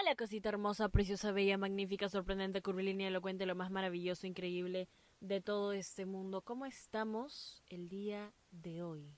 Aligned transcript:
Hola 0.00 0.16
cosita 0.16 0.48
hermosa, 0.48 0.88
preciosa, 0.88 1.30
bella, 1.30 1.58
magnífica, 1.58 2.08
sorprendente, 2.08 2.62
curvilínea, 2.62 3.08
elocuente, 3.08 3.44
lo 3.44 3.54
más 3.54 3.70
maravilloso, 3.70 4.26
increíble 4.26 4.88
de 5.20 5.42
todo 5.42 5.72
este 5.72 6.06
mundo. 6.06 6.40
¿Cómo 6.40 6.64
estamos 6.64 7.62
el 7.68 7.90
día 7.90 8.32
de 8.50 8.82
hoy? 8.82 9.14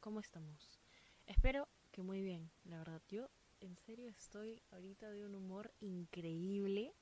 ¿Cómo 0.00 0.18
estamos? 0.18 0.80
Espero 1.26 1.68
que 1.92 2.02
muy 2.02 2.20
bien, 2.20 2.50
la 2.64 2.78
verdad. 2.78 3.00
Yo 3.08 3.28
en 3.60 3.76
serio 3.76 4.08
estoy 4.08 4.60
ahorita 4.72 5.08
de 5.12 5.24
un 5.24 5.36
humor 5.36 5.72
increíble. 5.78 6.92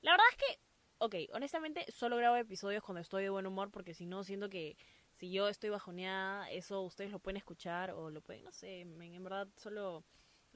La 0.00 0.12
verdad 0.12 0.26
es 0.30 0.36
que, 0.36 0.60
ok, 0.98 1.34
honestamente 1.34 1.84
solo 1.90 2.16
grabo 2.16 2.36
episodios 2.36 2.84
cuando 2.84 3.00
estoy 3.00 3.24
de 3.24 3.30
buen 3.30 3.46
humor 3.46 3.72
porque 3.72 3.92
si 3.92 4.06
no 4.06 4.22
siento 4.22 4.48
que 4.48 4.76
si 5.16 5.32
yo 5.32 5.48
estoy 5.48 5.70
bajoneada, 5.70 6.48
eso 6.52 6.82
ustedes 6.82 7.10
lo 7.10 7.18
pueden 7.18 7.38
escuchar 7.38 7.90
o 7.90 8.08
lo 8.08 8.20
pueden, 8.20 8.44
no 8.44 8.52
sé, 8.52 8.82
en 8.82 9.24
verdad 9.24 9.48
solo 9.56 10.04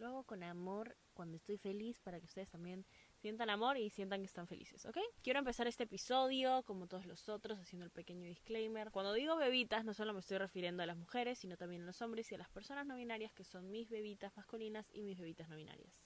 lo 0.01 0.09
hago 0.09 0.25
con 0.25 0.43
amor 0.43 0.97
cuando 1.13 1.37
estoy 1.37 1.59
feliz 1.59 2.01
para 2.01 2.19
que 2.19 2.25
ustedes 2.25 2.49
también 2.49 2.87
sientan 3.17 3.51
amor 3.51 3.77
y 3.77 3.91
sientan 3.91 4.21
que 4.21 4.27
están 4.27 4.47
felices, 4.47 4.87
¿ok? 4.87 4.97
Quiero 5.23 5.39
empezar 5.39 5.67
este 5.67 5.85
episodio, 5.85 6.63
como 6.65 6.87
todos 6.87 7.05
los 7.05 7.29
otros, 7.29 7.59
haciendo 7.59 7.85
el 7.85 7.91
pequeño 7.91 8.27
disclaimer. 8.27 8.91
Cuando 8.91 9.13
digo 9.13 9.37
bebitas, 9.37 9.85
no 9.85 9.93
solo 9.93 10.15
me 10.15 10.21
estoy 10.21 10.39
refiriendo 10.39 10.83
a 10.83 10.87
las 10.87 10.97
mujeres, 10.97 11.39
sino 11.39 11.57
también 11.57 11.83
a 11.83 11.87
los 11.87 12.01
hombres 12.01 12.33
y 12.33 12.35
a 12.35 12.39
las 12.39 12.49
personas 12.49 12.87
no 12.87 12.97
binarias, 12.97 13.33
que 13.35 13.45
son 13.45 13.71
mis 13.71 13.91
bebitas 13.91 14.35
masculinas 14.37 14.91
y 14.93 15.03
mis 15.03 15.19
bebitas 15.19 15.49
no 15.49 15.57
binarias. 15.57 16.03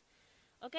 ¿Ok? 0.60 0.76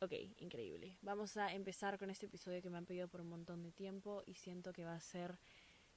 Ok, 0.00 0.12
increíble. 0.38 0.98
Vamos 1.02 1.36
a 1.36 1.52
empezar 1.52 1.98
con 1.98 2.10
este 2.10 2.26
episodio 2.26 2.62
que 2.62 2.70
me 2.70 2.78
han 2.78 2.86
pedido 2.86 3.08
por 3.08 3.20
un 3.20 3.28
montón 3.28 3.62
de 3.62 3.72
tiempo 3.72 4.22
y 4.26 4.34
siento 4.34 4.72
que 4.72 4.84
va 4.84 4.94
a 4.94 5.00
ser 5.00 5.38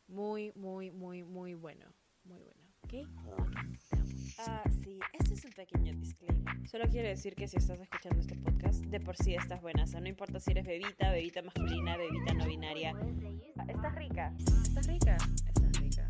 muy, 0.08 0.52
muy, 0.56 0.92
muy, 0.92 1.24
muy 1.24 1.54
bueno. 1.54 1.94
Muy 2.24 2.42
bueno. 2.42 2.64
¿Ok? 2.82 3.99
Ah, 4.38 4.64
sí, 4.84 5.00
este 5.14 5.34
es 5.34 5.46
un 5.46 5.52
pequeño 5.52 5.94
disclaimer. 5.94 6.68
Solo 6.68 6.86
quiero 6.90 7.08
decir 7.08 7.36
que 7.36 7.48
si 7.48 7.58
estás 7.58 7.80
escuchando 7.80 8.20
este 8.20 8.36
podcast, 8.36 8.80
de 8.86 9.00
por 9.00 9.18
sí 9.18 9.36
estás 9.36 9.62
buena. 9.62 9.84
O 9.84 9.88
sea, 9.88 10.00
no 10.02 10.08
importa 10.08 10.40
si 10.40 10.52
eres 10.52 10.66
bebita, 10.66 11.12
bebita 11.12 11.42
masculina, 11.42 11.98
bebita 11.98 12.34
no 12.34 12.46
binaria. 12.46 12.96
Estás 13.68 13.96
rica. 13.96 14.34
¿Estás 14.64 14.88
rica? 14.88 15.18
Estás 15.46 15.80
rica. 15.80 16.08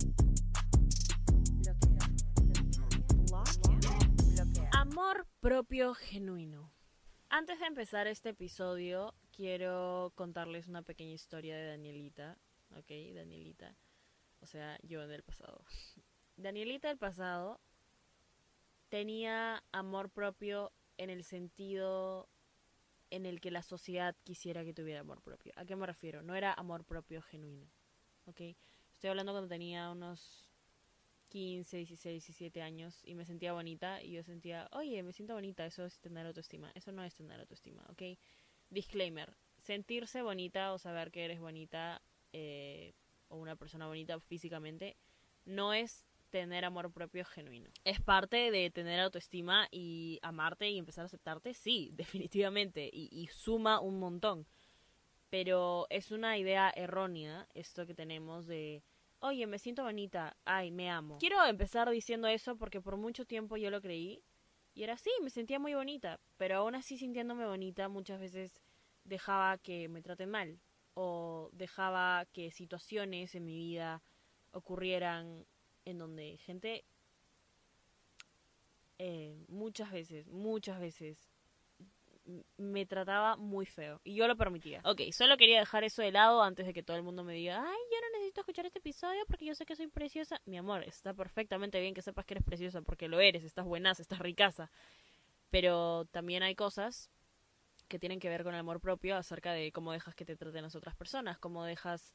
Amor 4.74 5.28
propio 5.40 5.94
genuino. 5.94 6.72
Antes 7.30 7.60
de 7.60 7.68
empezar 7.68 8.08
este 8.08 8.30
episodio, 8.30 9.14
quiero 9.32 10.12
contarles 10.16 10.68
una 10.68 10.82
pequeña 10.82 11.14
historia 11.14 11.56
de 11.56 11.68
Danielita. 11.68 12.38
¿Ok? 12.76 12.92
Danielita. 13.16 13.76
O 14.42 14.46
sea, 14.46 14.78
yo 14.84 15.04
en 15.04 15.12
el 15.12 15.24
pasado. 15.24 15.64
Danielita 16.38 16.88
del 16.88 16.98
pasado 16.98 17.60
tenía 18.90 19.64
amor 19.72 20.10
propio 20.10 20.72
en 20.98 21.10
el 21.10 21.24
sentido 21.24 22.28
en 23.10 23.26
el 23.26 23.42
que 23.42 23.52
la 23.52 23.64
sociedad 23.64 24.16
quisiera 24.24 24.64
que 24.64 24.74
tuviera 24.74 25.00
amor 25.00 25.22
propio. 25.22 25.54
¿A 25.56 25.66
qué 25.66 25.76
me 25.76 25.86
refiero? 25.86 26.22
No 26.22 26.36
era 26.36 26.54
amor 26.54 26.84
propio 26.84 27.22
genuino. 27.22 27.68
¿Ok? 28.26 28.42
Estoy 28.94 29.10
hablando 29.10 29.32
cuando 29.32 29.48
tenía 29.48 29.90
unos 29.90 30.52
15, 31.30 31.78
16, 31.78 32.26
17 32.26 32.62
años 32.62 33.02
y 33.04 33.16
me 33.16 33.26
sentía 33.26 33.54
bonita 33.54 34.02
y 34.02 34.12
yo 34.12 34.24
sentía, 34.24 34.68
oye, 34.74 35.02
me 35.04 35.14
siento 35.14 35.34
bonita, 35.34 35.66
eso 35.66 35.86
es 35.86 36.00
tener 36.00 36.26
autoestima. 36.26 36.72
Eso 36.76 36.92
no 36.92 37.04
es 37.04 37.16
tener 37.16 37.40
autoestima, 37.40 37.84
¿ok? 37.90 38.20
Disclaimer, 38.70 39.36
sentirse 39.60 40.22
bonita 40.22 40.74
o 40.74 40.80
saber 40.80 41.12
que 41.12 41.26
eres 41.26 41.40
bonita 41.40 42.02
eh, 42.34 42.94
o 43.30 43.38
una 43.38 43.56
persona 43.56 43.88
bonita 43.88 44.20
físicamente 44.20 44.98
no 45.46 45.74
es 45.74 46.06
tener 46.30 46.66
amor 46.66 46.92
propio 46.92 47.26
genuino. 47.26 47.70
¿Es 47.84 48.00
parte 48.02 48.52
de 48.52 48.70
tener 48.70 49.00
autoestima 49.00 49.68
y 49.72 50.20
amarte 50.22 50.70
y 50.70 50.78
empezar 50.78 51.04
a 51.04 51.06
aceptarte? 51.06 51.54
Sí, 51.54 51.92
definitivamente. 51.94 52.90
Y, 52.92 53.28
suma 53.32 53.80
un 53.80 54.00
montón. 54.00 54.48
Pero 55.30 55.86
es 55.90 56.12
una 56.12 56.38
idea 56.38 56.72
errónea 56.76 57.48
esto 57.54 57.86
que 57.86 57.94
tenemos 57.94 58.48
de, 58.48 58.84
oye, 59.20 59.46
me 59.46 59.60
siento 59.60 59.84
bonita, 59.84 60.36
ay, 60.46 60.72
me 60.72 60.90
amo. 60.90 61.20
Quiero 61.20 61.44
empezar 61.46 61.90
diciendo 61.90 62.28
eso 62.28 62.56
porque 62.58 62.82
por 62.82 62.98
mucho 62.98 63.26
tiempo 63.26 63.56
yo 63.58 63.70
lo 63.70 63.82
creí. 63.82 64.24
Y 64.74 64.84
era 64.84 64.94
así, 64.94 65.12
me 65.22 65.30
sentía 65.30 65.60
muy 65.60 65.76
bonita. 65.76 66.20
Pero 66.38 66.58
aún 66.58 66.76
así 66.76 66.98
sintiéndome 66.98 67.46
bonita 67.46 67.90
muchas 67.90 68.20
veces 68.20 68.60
dejaba 69.04 69.58
que 69.60 69.88
me 69.88 70.02
traten 70.02 70.32
mal. 70.32 70.60
O 70.96 71.50
dejaba 71.54 72.26
que 72.34 72.52
situaciones 72.52 73.36
en 73.36 73.46
mi 73.46 73.56
vida 73.56 74.02
ocurrieran 74.52 75.46
en 75.90 75.98
donde 75.98 76.38
gente 76.38 76.86
eh, 78.98 79.46
muchas 79.48 79.92
veces, 79.92 80.28
muchas 80.28 80.80
veces 80.80 81.30
me 82.58 82.86
trataba 82.86 83.36
muy 83.38 83.66
feo 83.66 84.02
y 84.04 84.16
yo 84.16 84.28
lo 84.28 84.36
permitía. 84.36 84.82
Ok, 84.84 85.02
solo 85.12 85.38
quería 85.38 85.60
dejar 85.60 85.84
eso 85.84 86.02
de 86.02 86.12
lado 86.12 86.44
antes 86.44 86.66
de 86.66 86.74
que 86.74 86.84
todo 86.84 86.98
el 86.98 87.04
mundo 87.04 87.24
me 87.24 87.34
diga, 87.34 87.58
ay, 87.58 87.78
yo 87.92 88.02
no 88.02 88.18
necesito 88.18 88.42
escuchar 88.42 88.66
este 88.66 88.80
episodio 88.80 89.22
porque 89.28 89.46
yo 89.46 89.56
sé 89.56 89.66
que 89.66 89.76
soy 89.76 89.88
preciosa. 89.88 90.42
Mi 90.46 90.58
amor, 90.58 90.84
está 90.84 91.14
perfectamente 91.14 91.80
bien 91.80 91.94
que 91.94 92.02
sepas 92.02 92.26
que 92.26 92.36
eres 92.36 92.44
preciosa 92.44 92.82
porque 92.82 93.08
lo 93.08 93.20
eres, 93.20 93.44
estás 93.44 93.66
buenaza, 93.66 94.02
estás 94.02 94.20
ricaza. 94.20 94.70
Pero 95.50 96.06
también 96.12 96.44
hay 96.44 96.56
cosas 96.56 97.10
que 97.88 97.98
tienen 97.98 98.20
que 98.20 98.30
ver 98.30 98.44
con 98.44 98.54
el 98.54 98.60
amor 98.60 98.80
propio 98.80 99.18
acerca 99.18 99.52
de 99.52 99.72
cómo 99.72 99.92
dejas 99.92 100.14
que 100.14 100.26
te 100.26 100.36
traten 100.36 100.62
las 100.62 100.76
otras 100.76 100.96
personas, 100.96 101.40
cómo 101.40 101.64
dejas 101.64 102.14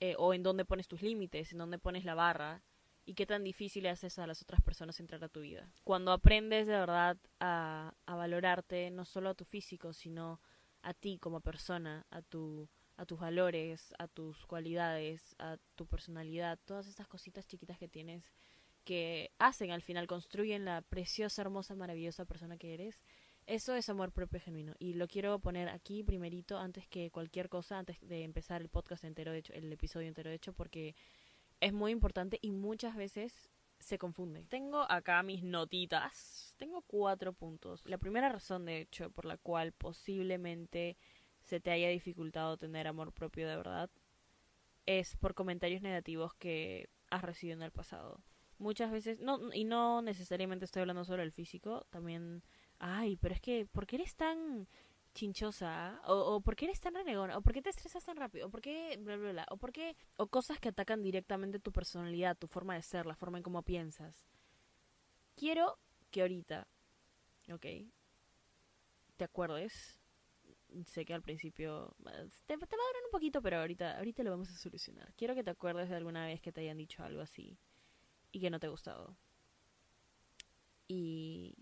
eh, 0.00 0.14
o 0.18 0.32
en 0.32 0.42
dónde 0.42 0.64
pones 0.64 0.88
tus 0.88 1.02
límites, 1.02 1.52
en 1.52 1.58
dónde 1.58 1.78
pones 1.78 2.04
la 2.04 2.14
barra 2.14 2.62
y 3.04 3.14
qué 3.14 3.26
tan 3.26 3.44
difícil 3.44 3.86
haces 3.86 4.18
a 4.18 4.26
las 4.26 4.42
otras 4.42 4.60
personas 4.60 5.00
entrar 5.00 5.22
a 5.24 5.28
tu 5.28 5.40
vida. 5.40 5.70
Cuando 5.84 6.12
aprendes 6.12 6.66
de 6.66 6.74
verdad 6.74 7.16
a, 7.40 7.94
a 8.06 8.14
valorarte 8.14 8.90
no 8.90 9.04
solo 9.04 9.30
a 9.30 9.34
tu 9.34 9.44
físico, 9.44 9.92
sino 9.92 10.40
a 10.82 10.94
ti 10.94 11.18
como 11.18 11.40
persona, 11.40 12.06
a 12.10 12.22
tu 12.22 12.68
a 12.96 13.06
tus 13.06 13.18
valores, 13.18 13.94
a 13.98 14.06
tus 14.06 14.46
cualidades, 14.46 15.34
a 15.38 15.56
tu 15.74 15.86
personalidad, 15.86 16.58
todas 16.64 16.86
estas 16.86 17.08
cositas 17.08 17.46
chiquitas 17.46 17.78
que 17.78 17.88
tienes 17.88 18.32
que 18.84 19.30
hacen 19.38 19.70
al 19.70 19.82
final, 19.82 20.06
construyen 20.06 20.64
la 20.64 20.82
preciosa, 20.82 21.42
hermosa, 21.42 21.74
maravillosa 21.74 22.24
persona 22.24 22.56
que 22.56 22.74
eres. 22.74 23.00
Eso 23.46 23.74
es 23.74 23.88
amor 23.88 24.12
propio 24.12 24.40
genuino. 24.40 24.74
Y 24.78 24.94
lo 24.94 25.08
quiero 25.08 25.38
poner 25.38 25.68
aquí 25.68 26.02
primerito, 26.02 26.58
antes 26.58 26.86
que 26.88 27.10
cualquier 27.10 27.48
cosa, 27.48 27.78
antes 27.78 28.00
de 28.00 28.24
empezar 28.24 28.60
el 28.60 28.68
podcast 28.68 29.04
entero, 29.04 29.32
de 29.32 29.38
hecho, 29.38 29.52
el 29.52 29.72
episodio 29.72 30.08
entero, 30.08 30.30
de 30.30 30.36
hecho, 30.36 30.52
porque 30.52 30.94
es 31.62 31.72
muy 31.72 31.92
importante 31.92 32.38
y 32.42 32.50
muchas 32.50 32.96
veces 32.96 33.48
se 33.78 33.96
confunde. 33.96 34.44
Tengo 34.44 34.82
acá 34.90 35.22
mis 35.22 35.44
notitas. 35.44 36.54
Tengo 36.58 36.82
cuatro 36.82 37.32
puntos. 37.32 37.86
La 37.86 37.98
primera 37.98 38.28
razón, 38.28 38.64
de 38.64 38.80
hecho, 38.80 39.10
por 39.10 39.24
la 39.24 39.36
cual 39.36 39.72
posiblemente 39.72 40.96
se 41.40 41.60
te 41.60 41.70
haya 41.70 41.88
dificultado 41.88 42.56
tener 42.56 42.88
amor 42.88 43.12
propio 43.12 43.48
de 43.48 43.56
verdad, 43.56 43.90
es 44.86 45.16
por 45.16 45.34
comentarios 45.34 45.82
negativos 45.82 46.34
que 46.34 46.88
has 47.10 47.22
recibido 47.22 47.56
en 47.56 47.62
el 47.62 47.70
pasado. 47.70 48.20
Muchas 48.58 48.90
veces, 48.90 49.20
no, 49.20 49.52
y 49.52 49.64
no 49.64 50.02
necesariamente 50.02 50.64
estoy 50.64 50.80
hablando 50.80 51.04
sobre 51.04 51.22
el 51.22 51.32
físico, 51.32 51.86
también, 51.90 52.42
ay, 52.80 53.16
pero 53.16 53.34
es 53.34 53.40
que, 53.40 53.66
¿por 53.66 53.86
qué 53.86 53.96
eres 53.96 54.16
tan 54.16 54.66
chinchosa 55.14 56.00
o, 56.06 56.14
o 56.14 56.40
por 56.40 56.56
qué 56.56 56.66
eres 56.66 56.80
tan 56.80 56.94
renegona 56.94 57.36
o 57.36 57.42
por 57.42 57.52
qué 57.52 57.62
te 57.62 57.70
estresas 57.70 58.04
tan 58.04 58.16
rápido 58.16 58.46
o 58.46 58.50
por 58.50 58.60
qué 58.60 58.96
bla 58.98 59.16
bla 59.16 59.32
bla 59.32 59.46
o 59.50 59.56
por 59.56 59.72
qué 59.72 59.96
o 60.16 60.26
cosas 60.28 60.58
que 60.58 60.70
atacan 60.70 61.02
directamente 61.02 61.58
tu 61.58 61.72
personalidad, 61.72 62.36
tu 62.36 62.46
forma 62.46 62.74
de 62.74 62.82
ser, 62.82 63.06
la 63.06 63.14
forma 63.16 63.38
en 63.38 63.44
cómo 63.44 63.62
piensas. 63.62 64.26
Quiero 65.36 65.78
que 66.10 66.22
ahorita, 66.22 66.68
¿ok? 67.52 67.66
Te 69.16 69.24
acuerdes. 69.24 69.98
Sé 70.86 71.04
que 71.04 71.12
al 71.12 71.20
principio 71.20 71.94
te, 72.46 72.56
te 72.56 72.56
va 72.56 72.64
a 72.64 72.88
durar 72.88 73.04
un 73.04 73.10
poquito, 73.10 73.42
pero 73.42 73.58
ahorita, 73.58 73.98
ahorita 73.98 74.22
lo 74.22 74.30
vamos 74.30 74.48
a 74.48 74.56
solucionar. 74.56 75.12
Quiero 75.16 75.34
que 75.34 75.44
te 75.44 75.50
acuerdes 75.50 75.90
de 75.90 75.96
alguna 75.96 76.26
vez 76.26 76.40
que 76.40 76.50
te 76.50 76.62
hayan 76.62 76.78
dicho 76.78 77.02
algo 77.02 77.20
así 77.20 77.58
y 78.30 78.40
que 78.40 78.50
no 78.50 78.58
te 78.58 78.66
ha 78.66 78.70
gustado. 78.70 79.16
Y 80.88 81.54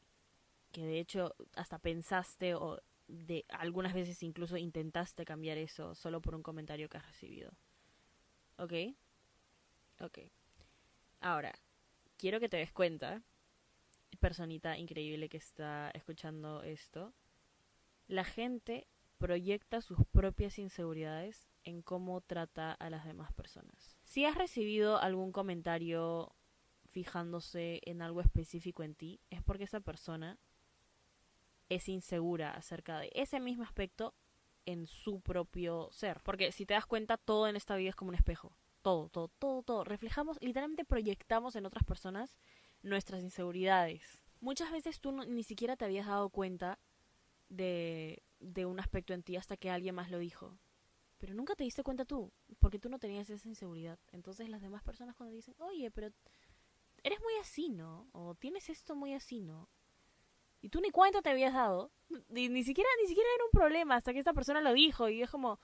que 0.72 0.86
de 0.86 1.00
hecho 1.00 1.34
hasta 1.56 1.78
pensaste 1.78 2.54
o 2.54 2.80
de 3.10 3.44
algunas 3.48 3.94
veces 3.94 4.22
incluso 4.22 4.56
intentaste 4.56 5.24
cambiar 5.24 5.58
eso 5.58 5.94
solo 5.94 6.20
por 6.20 6.34
un 6.34 6.42
comentario 6.42 6.88
que 6.88 6.98
has 6.98 7.06
recibido. 7.06 7.52
¿Ok? 8.56 8.72
Ok. 10.00 10.18
Ahora, 11.20 11.52
quiero 12.16 12.40
que 12.40 12.48
te 12.48 12.56
des 12.56 12.72
cuenta, 12.72 13.22
personita 14.18 14.78
increíble 14.78 15.28
que 15.28 15.36
está 15.36 15.90
escuchando 15.90 16.62
esto, 16.62 17.12
la 18.06 18.24
gente 18.24 18.86
proyecta 19.18 19.82
sus 19.82 19.98
propias 20.10 20.58
inseguridades 20.58 21.48
en 21.64 21.82
cómo 21.82 22.20
trata 22.22 22.72
a 22.72 22.90
las 22.90 23.04
demás 23.04 23.32
personas. 23.32 23.98
Si 24.04 24.24
has 24.24 24.34
recibido 24.36 24.98
algún 24.98 25.30
comentario 25.30 26.34
fijándose 26.88 27.80
en 27.84 28.02
algo 28.02 28.20
específico 28.20 28.82
en 28.82 28.94
ti, 28.94 29.20
es 29.30 29.42
porque 29.42 29.64
esa 29.64 29.80
persona 29.80 30.38
es 31.70 31.88
insegura 31.88 32.50
acerca 32.50 32.98
de 32.98 33.10
ese 33.14 33.40
mismo 33.40 33.64
aspecto 33.64 34.14
en 34.66 34.86
su 34.86 35.20
propio 35.20 35.88
ser. 35.92 36.20
Porque 36.22 36.52
si 36.52 36.66
te 36.66 36.74
das 36.74 36.84
cuenta, 36.84 37.16
todo 37.16 37.48
en 37.48 37.56
esta 37.56 37.76
vida 37.76 37.90
es 37.90 37.96
como 37.96 38.10
un 38.10 38.16
espejo. 38.16 38.52
Todo, 38.82 39.08
todo, 39.08 39.28
todo, 39.28 39.62
todo. 39.62 39.84
Reflejamos, 39.84 40.36
literalmente 40.42 40.84
proyectamos 40.84 41.56
en 41.56 41.64
otras 41.64 41.84
personas 41.84 42.36
nuestras 42.82 43.22
inseguridades. 43.22 44.20
Muchas 44.40 44.70
veces 44.72 45.00
tú 45.00 45.12
ni 45.12 45.42
siquiera 45.44 45.76
te 45.76 45.84
habías 45.84 46.06
dado 46.06 46.28
cuenta 46.30 46.78
de, 47.48 48.22
de 48.40 48.66
un 48.66 48.80
aspecto 48.80 49.14
en 49.14 49.22
ti 49.22 49.36
hasta 49.36 49.56
que 49.56 49.70
alguien 49.70 49.94
más 49.94 50.10
lo 50.10 50.18
dijo. 50.18 50.58
Pero 51.18 51.34
nunca 51.34 51.54
te 51.54 51.64
diste 51.64 51.82
cuenta 51.82 52.06
tú, 52.06 52.32
porque 52.58 52.78
tú 52.78 52.88
no 52.88 52.98
tenías 52.98 53.28
esa 53.28 53.48
inseguridad. 53.48 53.98
Entonces 54.10 54.48
las 54.48 54.62
demás 54.62 54.82
personas 54.82 55.14
cuando 55.14 55.34
dicen, 55.34 55.54
oye, 55.58 55.90
pero 55.90 56.08
eres 57.02 57.20
muy 57.20 57.34
así, 57.40 57.68
¿no? 57.68 58.08
O 58.12 58.34
tienes 58.34 58.70
esto 58.70 58.96
muy 58.96 59.12
así, 59.12 59.42
¿no? 59.42 59.68
Y 60.60 60.68
tú 60.68 60.80
ni 60.80 60.90
cuenta 60.90 61.22
te 61.22 61.30
habías 61.30 61.54
dado. 61.54 61.90
Ni, 62.28 62.48
ni 62.48 62.64
siquiera 62.64 62.88
ni 63.00 63.08
siquiera 63.08 63.28
era 63.34 63.44
un 63.44 63.50
problema 63.50 63.96
hasta 63.96 64.12
que 64.12 64.18
esta 64.18 64.32
persona 64.32 64.60
lo 64.60 64.72
dijo 64.72 65.08
y 65.08 65.22
es 65.22 65.30
como, 65.30 65.60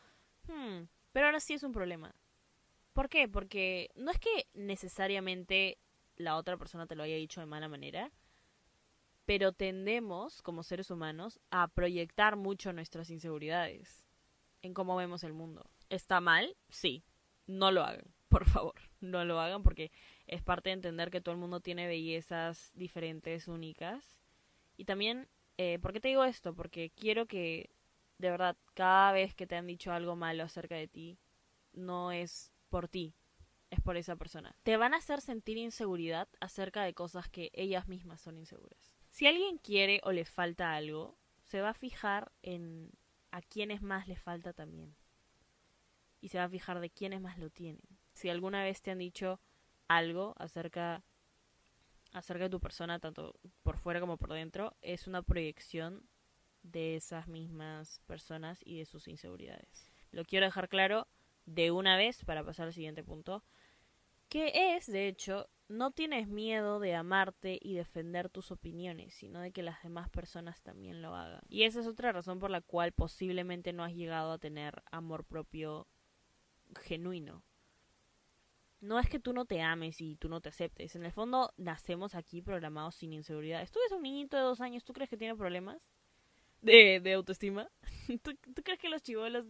hmm, 0.48 0.84
pero 1.12 1.26
ahora 1.26 1.40
sí 1.40 1.54
es 1.54 1.62
un 1.62 1.72
problema. 1.72 2.14
¿Por 2.92 3.08
qué? 3.08 3.28
Porque 3.28 3.90
no 3.94 4.10
es 4.10 4.18
que 4.18 4.46
necesariamente 4.54 5.78
la 6.16 6.36
otra 6.36 6.56
persona 6.56 6.86
te 6.86 6.94
lo 6.94 7.02
haya 7.02 7.16
dicho 7.16 7.40
de 7.40 7.46
mala 7.46 7.68
manera, 7.68 8.10
pero 9.26 9.52
tendemos, 9.52 10.40
como 10.40 10.62
seres 10.62 10.90
humanos, 10.90 11.40
a 11.50 11.68
proyectar 11.68 12.36
mucho 12.36 12.72
nuestras 12.72 13.10
inseguridades 13.10 14.06
en 14.62 14.72
cómo 14.72 14.96
vemos 14.96 15.24
el 15.24 15.32
mundo. 15.32 15.68
¿Está 15.90 16.20
mal? 16.20 16.56
Sí. 16.68 17.04
No 17.46 17.70
lo 17.70 17.82
hagan, 17.82 18.14
por 18.28 18.48
favor. 18.48 18.74
No 19.00 19.24
lo 19.24 19.40
hagan 19.40 19.62
porque 19.62 19.92
es 20.26 20.42
parte 20.42 20.70
de 20.70 20.74
entender 20.74 21.10
que 21.10 21.20
todo 21.20 21.34
el 21.34 21.40
mundo 21.40 21.60
tiene 21.60 21.86
bellezas 21.86 22.72
diferentes, 22.74 23.46
únicas. 23.46 24.15
Y 24.76 24.84
también, 24.84 25.28
eh, 25.58 25.78
¿por 25.80 25.92
qué 25.92 26.00
te 26.00 26.08
digo 26.08 26.24
esto? 26.24 26.54
Porque 26.54 26.90
quiero 26.90 27.26
que, 27.26 27.70
de 28.18 28.30
verdad, 28.30 28.56
cada 28.74 29.12
vez 29.12 29.34
que 29.34 29.46
te 29.46 29.56
han 29.56 29.66
dicho 29.66 29.92
algo 29.92 30.16
malo 30.16 30.44
acerca 30.44 30.74
de 30.74 30.88
ti, 30.88 31.18
no 31.72 32.12
es 32.12 32.52
por 32.68 32.88
ti, 32.88 33.14
es 33.70 33.80
por 33.80 33.96
esa 33.96 34.16
persona. 34.16 34.56
Te 34.62 34.76
van 34.76 34.94
a 34.94 34.98
hacer 34.98 35.20
sentir 35.20 35.56
inseguridad 35.56 36.28
acerca 36.40 36.82
de 36.82 36.94
cosas 36.94 37.28
que 37.28 37.50
ellas 37.54 37.88
mismas 37.88 38.20
son 38.20 38.38
inseguras. 38.38 38.96
Si 39.10 39.26
alguien 39.26 39.58
quiere 39.58 40.00
o 40.04 40.12
le 40.12 40.24
falta 40.24 40.74
algo, 40.74 41.16
se 41.42 41.60
va 41.60 41.70
a 41.70 41.74
fijar 41.74 42.32
en 42.42 42.90
a 43.30 43.42
quienes 43.42 43.82
más 43.82 44.08
le 44.08 44.16
falta 44.16 44.52
también. 44.52 44.96
Y 46.20 46.28
se 46.28 46.38
va 46.38 46.44
a 46.44 46.48
fijar 46.48 46.80
de 46.80 46.90
quiénes 46.90 47.20
más 47.20 47.38
lo 47.38 47.50
tienen. 47.50 47.82
Si 48.14 48.30
alguna 48.30 48.62
vez 48.62 48.82
te 48.82 48.90
han 48.90 48.98
dicho 48.98 49.40
algo 49.88 50.34
acerca 50.38 51.04
acerca 52.16 52.44
de 52.44 52.50
tu 52.50 52.60
persona, 52.60 52.98
tanto 52.98 53.34
por 53.62 53.76
fuera 53.76 54.00
como 54.00 54.16
por 54.16 54.32
dentro, 54.32 54.74
es 54.80 55.06
una 55.06 55.22
proyección 55.22 56.02
de 56.62 56.96
esas 56.96 57.28
mismas 57.28 58.00
personas 58.06 58.60
y 58.64 58.78
de 58.78 58.86
sus 58.86 59.06
inseguridades. 59.06 59.90
Lo 60.12 60.24
quiero 60.24 60.46
dejar 60.46 60.68
claro 60.68 61.06
de 61.44 61.70
una 61.70 61.96
vez 61.96 62.24
para 62.24 62.42
pasar 62.42 62.68
al 62.68 62.72
siguiente 62.72 63.04
punto, 63.04 63.44
que 64.28 64.74
es, 64.74 64.86
de 64.86 65.08
hecho, 65.08 65.48
no 65.68 65.90
tienes 65.90 66.26
miedo 66.26 66.80
de 66.80 66.94
amarte 66.94 67.58
y 67.60 67.74
defender 67.74 68.30
tus 68.30 68.50
opiniones, 68.50 69.14
sino 69.14 69.40
de 69.40 69.52
que 69.52 69.62
las 69.62 69.82
demás 69.82 70.08
personas 70.08 70.62
también 70.62 71.02
lo 71.02 71.14
hagan. 71.14 71.42
Y 71.48 71.64
esa 71.64 71.80
es 71.80 71.86
otra 71.86 72.12
razón 72.12 72.38
por 72.38 72.50
la 72.50 72.62
cual 72.62 72.92
posiblemente 72.92 73.72
no 73.72 73.84
has 73.84 73.94
llegado 73.94 74.32
a 74.32 74.38
tener 74.38 74.82
amor 74.90 75.24
propio 75.24 75.86
genuino. 76.80 77.42
No 78.80 78.98
es 78.98 79.08
que 79.08 79.18
tú 79.18 79.32
no 79.32 79.46
te 79.46 79.62
ames 79.62 80.00
y 80.00 80.16
tú 80.16 80.28
no 80.28 80.40
te 80.40 80.50
aceptes. 80.50 80.94
En 80.96 81.04
el 81.04 81.12
fondo, 81.12 81.52
nacemos 81.56 82.14
aquí 82.14 82.42
programados 82.42 82.94
sin 82.96 83.12
inseguridad. 83.12 83.66
¿Tú 83.70 83.78
ves 83.82 83.92
un 83.92 84.02
niñito 84.02 84.36
de 84.36 84.42
dos 84.42 84.60
años? 84.60 84.84
¿Tú 84.84 84.92
crees 84.92 85.08
que 85.08 85.16
tiene 85.16 85.34
problemas 85.34 85.88
de, 86.60 87.00
de 87.00 87.12
autoestima? 87.14 87.70
¿Tú, 88.22 88.34
¿Tú 88.54 88.62
crees 88.62 88.78
que 88.78 88.88
los 88.88 89.02
chivolos 89.02 89.46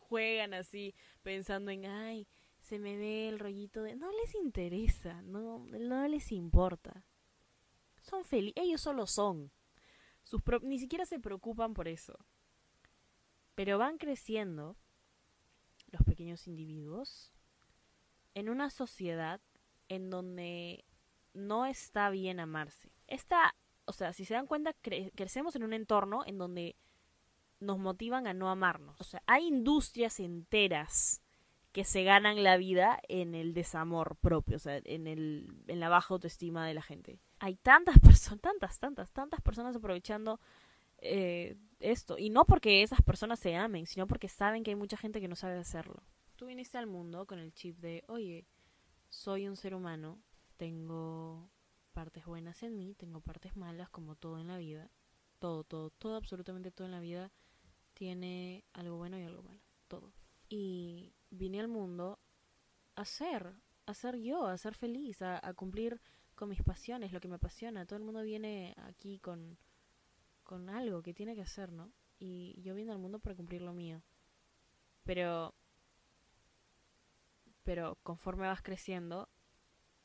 juegan 0.00 0.54
así 0.54 0.94
pensando 1.22 1.70
en, 1.70 1.86
ay, 1.86 2.28
se 2.60 2.78
me 2.78 2.96
ve 2.96 3.28
el 3.28 3.38
rollito 3.38 3.82
de... 3.82 3.96
No 3.96 4.10
les 4.12 4.34
interesa, 4.34 5.22
no, 5.22 5.66
no 5.66 6.08
les 6.08 6.32
importa. 6.32 7.06
Son 8.02 8.24
felices, 8.24 8.62
ellos 8.62 8.80
solo 8.80 9.06
son. 9.06 9.52
Sus 10.22 10.42
Ni 10.62 10.78
siquiera 10.78 11.06
se 11.06 11.20
preocupan 11.20 11.74
por 11.74 11.86
eso. 11.86 12.18
Pero 13.54 13.78
van 13.78 13.98
creciendo 13.98 14.76
los 15.92 16.02
pequeños 16.04 16.46
individuos 16.46 17.32
en 18.36 18.50
una 18.50 18.68
sociedad 18.68 19.40
en 19.88 20.10
donde 20.10 20.84
no 21.32 21.64
está 21.64 22.10
bien 22.10 22.38
amarse. 22.38 22.90
Esta, 23.06 23.54
o 23.86 23.92
sea, 23.92 24.12
si 24.12 24.26
se 24.26 24.34
dan 24.34 24.46
cuenta, 24.46 24.74
crecemos 25.14 25.56
en 25.56 25.64
un 25.64 25.72
entorno 25.72 26.22
en 26.26 26.36
donde 26.36 26.76
nos 27.60 27.78
motivan 27.78 28.26
a 28.26 28.34
no 28.34 28.50
amarnos. 28.50 29.00
O 29.00 29.04
sea, 29.04 29.22
hay 29.26 29.46
industrias 29.46 30.20
enteras 30.20 31.22
que 31.72 31.84
se 31.84 32.04
ganan 32.04 32.42
la 32.42 32.58
vida 32.58 33.00
en 33.08 33.34
el 33.34 33.54
desamor 33.54 34.16
propio, 34.16 34.56
o 34.56 34.60
sea, 34.60 34.82
en, 34.84 35.06
el, 35.06 35.48
en 35.66 35.80
la 35.80 35.88
baja 35.88 36.12
autoestima 36.12 36.66
de 36.66 36.74
la 36.74 36.82
gente. 36.82 37.18
Hay 37.38 37.56
tantas 37.56 37.98
personas, 38.00 38.42
tantas, 38.42 38.78
tantas, 38.78 39.12
tantas 39.12 39.40
personas 39.40 39.74
aprovechando 39.76 40.40
eh, 40.98 41.56
esto. 41.80 42.18
Y 42.18 42.28
no 42.28 42.44
porque 42.44 42.82
esas 42.82 43.00
personas 43.00 43.38
se 43.38 43.56
amen, 43.56 43.86
sino 43.86 44.06
porque 44.06 44.28
saben 44.28 44.62
que 44.62 44.72
hay 44.72 44.76
mucha 44.76 44.98
gente 44.98 45.22
que 45.22 45.28
no 45.28 45.36
sabe 45.36 45.56
hacerlo. 45.56 46.02
Tú 46.36 46.46
viniste 46.46 46.76
al 46.76 46.86
mundo 46.86 47.26
con 47.26 47.38
el 47.38 47.52
chip 47.54 47.78
de, 47.78 48.04
oye, 48.08 48.46
soy 49.08 49.48
un 49.48 49.56
ser 49.56 49.74
humano, 49.74 50.22
tengo 50.58 51.50
partes 51.94 52.26
buenas 52.26 52.62
en 52.62 52.76
mí, 52.76 52.94
tengo 52.94 53.22
partes 53.22 53.56
malas, 53.56 53.88
como 53.88 54.16
todo 54.16 54.38
en 54.38 54.48
la 54.48 54.58
vida. 54.58 54.90
Todo, 55.38 55.64
todo, 55.64 55.90
todo, 55.90 56.16
absolutamente 56.16 56.70
todo 56.70 56.86
en 56.86 56.92
la 56.92 57.00
vida 57.00 57.32
tiene 57.94 58.64
algo 58.74 58.98
bueno 58.98 59.18
y 59.18 59.22
algo 59.22 59.42
malo. 59.42 59.62
Todo. 59.88 60.12
Y 60.50 61.14
vine 61.30 61.58
al 61.60 61.68
mundo 61.68 62.18
a 62.94 63.06
ser, 63.06 63.54
a 63.86 63.94
ser 63.94 64.16
yo, 64.18 64.46
a 64.46 64.58
ser 64.58 64.74
feliz, 64.74 65.22
a, 65.22 65.40
cumplir 65.54 66.02
con 66.34 66.50
mis 66.50 66.62
pasiones, 66.62 67.12
lo 67.12 67.20
que 67.20 67.28
me 67.28 67.36
apasiona. 67.36 67.86
Todo 67.86 67.98
el 67.98 68.04
mundo 68.04 68.20
viene 68.22 68.74
aquí 68.76 69.18
con, 69.20 69.56
con 70.44 70.68
algo 70.68 71.02
que 71.02 71.14
tiene 71.14 71.34
que 71.34 71.42
hacer, 71.42 71.72
¿no? 71.72 71.90
Y 72.18 72.60
yo 72.60 72.74
vine 72.74 72.92
al 72.92 72.98
mundo 72.98 73.18
para 73.18 73.36
cumplir 73.36 73.62
lo 73.62 73.72
mío. 73.72 74.02
Pero, 75.04 75.54
pero 77.66 77.98
conforme 78.04 78.46
vas 78.46 78.62
creciendo, 78.62 79.28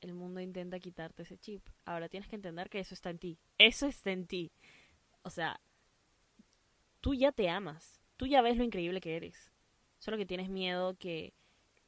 el 0.02 0.16
mundo 0.16 0.42
intenta 0.42 0.80
quitarte 0.80 1.22
ese 1.22 1.38
chip. 1.38 1.62
Ahora 1.86 2.10
tienes 2.10 2.28
que 2.28 2.36
entender 2.36 2.72
que 2.72 2.80
eso 2.80 2.96
está 2.96 3.12
en 3.12 3.19
ti. 3.19 3.40
Eso 3.60 3.86
está 3.86 4.12
en 4.12 4.25
ti. 4.25 4.52
O 5.22 5.30
sea, 5.30 5.62
tú 7.02 7.13
ya 7.13 7.31
te 7.31 7.50
amas. 7.50 8.02
Tú 8.18 8.25
ya 8.25 8.42
ves 8.42 8.58
lo 8.58 8.63
increíble 8.63 9.00
que 9.00 9.16
eres. 9.16 9.52
Solo 10.00 10.18
que 10.18 10.25
tienes 10.25 10.50
miedo 10.50 10.98
que 10.98 11.36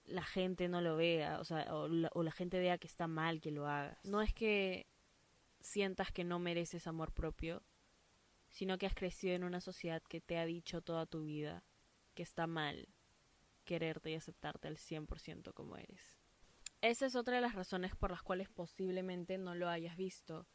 la 0.06 0.24
gente 0.24 0.68
no 0.68 0.80
lo 0.80 0.96
vea, 0.96 1.40
o 1.40 1.44
sea, 1.44 1.74
o 1.74 1.88
la, 1.88 2.32
gente 2.32 2.60
vea 2.60 2.78
que 2.78 2.88
está 2.88 3.08
mal 3.08 3.42
que 3.42 3.50
lo 3.50 3.68
hagas. 3.68 3.98
No 4.06 4.22
es 4.22 4.32
que 4.32 4.86
sientas 5.60 6.12
que 6.12 6.24
no 6.24 6.38
mereces 6.38 6.86
amor 6.86 7.14
propio, 7.14 7.64
sino 8.50 8.78
que 8.78 8.86
has 8.86 8.94
crecido 8.94 9.34
en 9.34 9.44
una 9.44 9.60
sociedad 9.60 10.04
que 10.08 10.22
te 10.22 10.38
ha 10.38 10.46
dicho 10.46 10.82
toda 10.82 11.08
tu 11.08 11.24
vida 11.24 11.64
que 12.14 12.22
está 12.22 12.46
mal 12.46 12.88
quererte 13.64 14.12
y 14.12 14.16
aceptarte 14.16 14.68
al 14.68 14.78
100% 14.78 15.54
como 15.54 15.78
eres. 15.78 16.20
Esa 16.82 17.06
es 17.06 17.16
otra 17.16 17.36
de 17.36 17.42
las 17.42 17.56
razones 17.56 17.96
por 17.96 18.12
las 18.12 18.22
cuales 18.22 18.50
posiblemente 18.50 19.38
no 19.38 19.56
lo 19.56 19.70
hayas 19.70 19.96
visto 19.96 20.48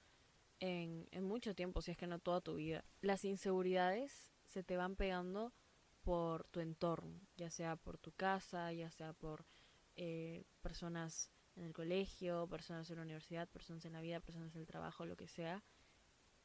en, 0.60 1.08
mucho 1.22 1.54
tiempo, 1.54 1.82
si 1.82 1.92
es 1.92 1.96
que 1.96 2.06
no 2.06 2.18
toda 2.18 2.40
tu 2.40 2.56
vida. 2.56 2.84
Las 3.00 3.24
inseguridades 3.24 4.32
se 4.46 4.62
te 4.62 4.76
van 4.76 4.96
pegando 4.96 5.52
por 6.02 6.46
tu 6.48 6.60
entorno, 6.60 7.20
ya 7.36 7.50
sea 7.50 7.76
por 7.76 7.98
tu 7.98 8.12
casa, 8.12 8.72
ya 8.72 8.90
sea 8.90 9.12
por 9.12 9.46
eh, 9.96 10.44
personas 10.62 11.30
en 11.56 11.64
el 11.64 11.72
colegio, 11.72 12.46
personas 12.46 12.90
en 12.90 12.96
la 12.96 13.02
universidad, 13.02 13.48
personas 13.48 13.84
en 13.84 13.92
la 13.92 14.00
vida, 14.00 14.20
personas 14.20 14.54
en 14.54 14.60
el 14.60 14.66
trabajo, 14.66 15.06
lo 15.06 15.16
que 15.16 15.28
sea. 15.28 15.64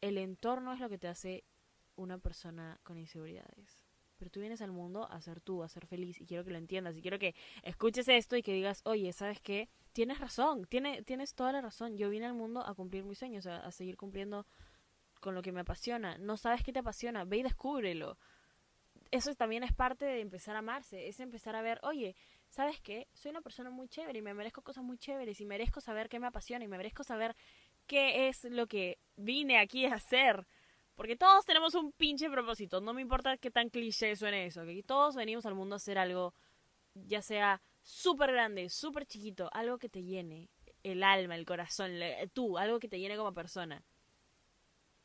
El 0.01 0.17
entorno 0.17 0.73
es 0.73 0.79
lo 0.79 0.89
que 0.89 0.97
te 0.97 1.07
hace 1.07 1.43
una 1.95 2.17
persona 2.17 2.79
con 2.83 2.97
inseguridades. 2.97 3.82
Pero 4.23 4.31
tú 4.31 4.39
vienes 4.39 4.61
al 4.61 4.71
mundo 4.71 5.05
a 5.11 5.19
ser 5.19 5.41
tú, 5.41 5.63
a 5.63 5.67
ser 5.67 5.85
feliz, 5.85 6.21
y 6.21 6.25
quiero 6.25 6.45
que 6.45 6.51
lo 6.51 6.57
entiendas, 6.57 6.95
y 6.95 7.01
quiero 7.01 7.19
que 7.19 7.35
escuches 7.63 8.07
esto 8.07 8.37
y 8.37 8.41
que 8.41 8.53
digas, 8.53 8.81
oye, 8.85 9.11
¿sabes 9.11 9.41
qué? 9.41 9.67
Tienes 9.91 10.19
razón, 10.19 10.65
tiene, 10.65 11.01
tienes 11.03 11.35
toda 11.35 11.51
la 11.51 11.59
razón. 11.59 11.97
Yo 11.97 12.09
vine 12.09 12.25
al 12.25 12.33
mundo 12.33 12.65
a 12.65 12.73
cumplir 12.73 13.03
mis 13.03 13.17
sueños, 13.17 13.45
a, 13.47 13.57
a 13.57 13.71
seguir 13.71 13.97
cumpliendo 13.97 14.45
con 15.19 15.35
lo 15.35 15.41
que 15.41 15.51
me 15.51 15.59
apasiona. 15.59 16.17
No 16.19 16.37
sabes 16.37 16.63
qué 16.63 16.71
te 16.71 16.79
apasiona, 16.79 17.25
ve 17.25 17.37
y 17.37 17.43
descúbrelo 17.43 18.17
eso 19.13 19.33
también 19.35 19.63
es 19.63 19.73
parte 19.73 20.05
de 20.05 20.21
empezar 20.21 20.55
a 20.55 20.59
amarse, 20.59 21.07
es 21.07 21.19
empezar 21.19 21.55
a 21.55 21.61
ver, 21.61 21.79
oye, 21.83 22.15
¿sabes 22.49 22.81
qué? 22.81 23.07
Soy 23.13 23.29
una 23.29 23.41
persona 23.41 23.69
muy 23.69 23.87
chévere 23.87 24.17
y 24.17 24.21
me 24.23 24.33
merezco 24.33 24.63
cosas 24.63 24.83
muy 24.83 24.97
chéveres 24.97 25.39
y 25.39 25.45
merezco 25.45 25.81
saber 25.81 26.09
qué 26.09 26.19
me 26.19 26.25
apasiona 26.25 26.65
y 26.65 26.67
me 26.67 26.77
merezco 26.77 27.03
saber 27.03 27.35
qué 27.85 28.27
es 28.27 28.43
lo 28.45 28.65
que 28.65 28.97
vine 29.15 29.59
aquí 29.59 29.85
a 29.85 29.93
hacer. 29.93 30.47
Porque 30.95 31.15
todos 31.15 31.45
tenemos 31.45 31.73
un 31.75 31.91
pinche 31.91 32.29
propósito, 32.29 32.79
no 32.79 32.93
me 32.93 33.01
importa 33.01 33.37
qué 33.37 33.49
tan 33.49 33.69
cliché 33.69 34.15
suene 34.15 34.45
eso, 34.45 34.63
que 34.63 34.83
todos 34.83 35.15
venimos 35.15 35.45
al 35.45 35.55
mundo 35.55 35.75
a 35.75 35.77
hacer 35.77 35.97
algo, 35.97 36.33
ya 36.93 37.21
sea 37.21 37.61
súper 37.81 38.31
grande, 38.31 38.69
súper 38.69 39.05
chiquito, 39.05 39.49
algo 39.53 39.79
que 39.79 39.89
te 39.89 40.03
llene 40.03 40.49
el 40.83 41.03
alma, 41.03 41.35
el 41.35 41.45
corazón, 41.45 41.91
tú, 42.33 42.57
algo 42.57 42.79
que 42.79 42.89
te 42.89 42.99
llene 42.99 43.17
como 43.17 43.33
persona. 43.33 43.83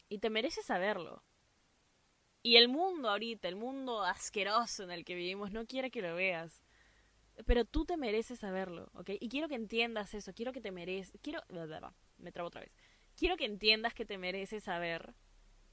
Y 0.08 0.18
te 0.18 0.30
mereces 0.30 0.66
saberlo. 0.66 1.22
Y 2.42 2.56
el 2.56 2.68
mundo 2.68 3.10
ahorita, 3.10 3.48
el 3.48 3.56
mundo 3.56 4.02
asqueroso 4.02 4.82
en 4.82 4.90
el 4.90 5.04
que 5.04 5.14
vivimos, 5.14 5.52
no 5.52 5.66
quiere 5.66 5.90
que 5.90 6.02
lo 6.02 6.14
veas. 6.14 6.62
Pero 7.46 7.64
tú 7.64 7.84
te 7.84 7.96
mereces 7.96 8.40
saberlo, 8.40 8.90
¿ok? 8.94 9.10
Y 9.20 9.28
quiero 9.28 9.48
que 9.48 9.54
entiendas 9.54 10.14
eso, 10.14 10.32
quiero 10.32 10.52
que 10.52 10.60
te 10.60 10.72
mereces... 10.72 11.18
Quiero... 11.22 11.42
Me 12.16 12.32
trabo 12.32 12.48
otra 12.48 12.62
vez. 12.62 12.72
Quiero 13.16 13.36
que 13.36 13.44
entiendas 13.44 13.94
que 13.94 14.04
te 14.04 14.18
mereces 14.18 14.64
saber 14.64 15.14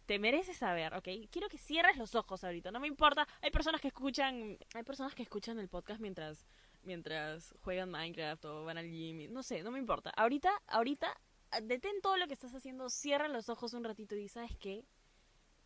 te 0.06 0.20
mereces 0.20 0.58
saber, 0.58 0.94
¿ok? 0.94 1.08
Quiero 1.32 1.50
que 1.50 1.58
cierres 1.58 1.98
los 1.98 2.16
ojos 2.16 2.44
ahorita, 2.44 2.72
no 2.72 2.80
me 2.80 2.88
importa. 2.88 3.28
Hay 3.42 3.52
personas 3.52 3.82
que 3.82 3.88
escuchan, 3.88 4.58
hay 4.74 4.84
personas 4.84 5.16
que 5.16 5.24
escuchan 5.24 5.60
el 5.60 5.70
podcast 5.70 6.00
mientras 6.00 6.46
mientras 6.84 7.56
juegan 7.62 7.90
Minecraft 7.90 8.46
o 8.46 8.64
van 8.64 8.78
al 8.78 8.90
gym, 8.90 9.34
no 9.34 9.44
sé, 9.44 9.64
no 9.64 9.72
me 9.72 9.80
importa. 9.80 10.12
Ahorita, 10.12 10.52
ahorita 10.68 11.20
detén 11.64 12.02
todo 12.02 12.18
lo 12.18 12.28
que 12.28 12.34
estás 12.34 12.54
haciendo, 12.54 12.90
cierra 12.90 13.28
los 13.28 13.50
ojos 13.50 13.74
un 13.74 13.84
ratito 13.84 14.16
y 14.16 14.28
¿sabes 14.28 14.56
qué? 14.58 14.86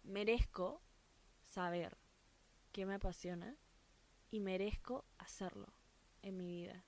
Merezco 0.03 0.81
saber 1.43 1.97
qué 2.71 2.85
me 2.85 2.95
apasiona 2.95 3.57
y 4.31 4.39
merezco 4.39 5.05
hacerlo 5.17 5.73
en 6.21 6.37
mi 6.37 6.47
vida. 6.47 6.85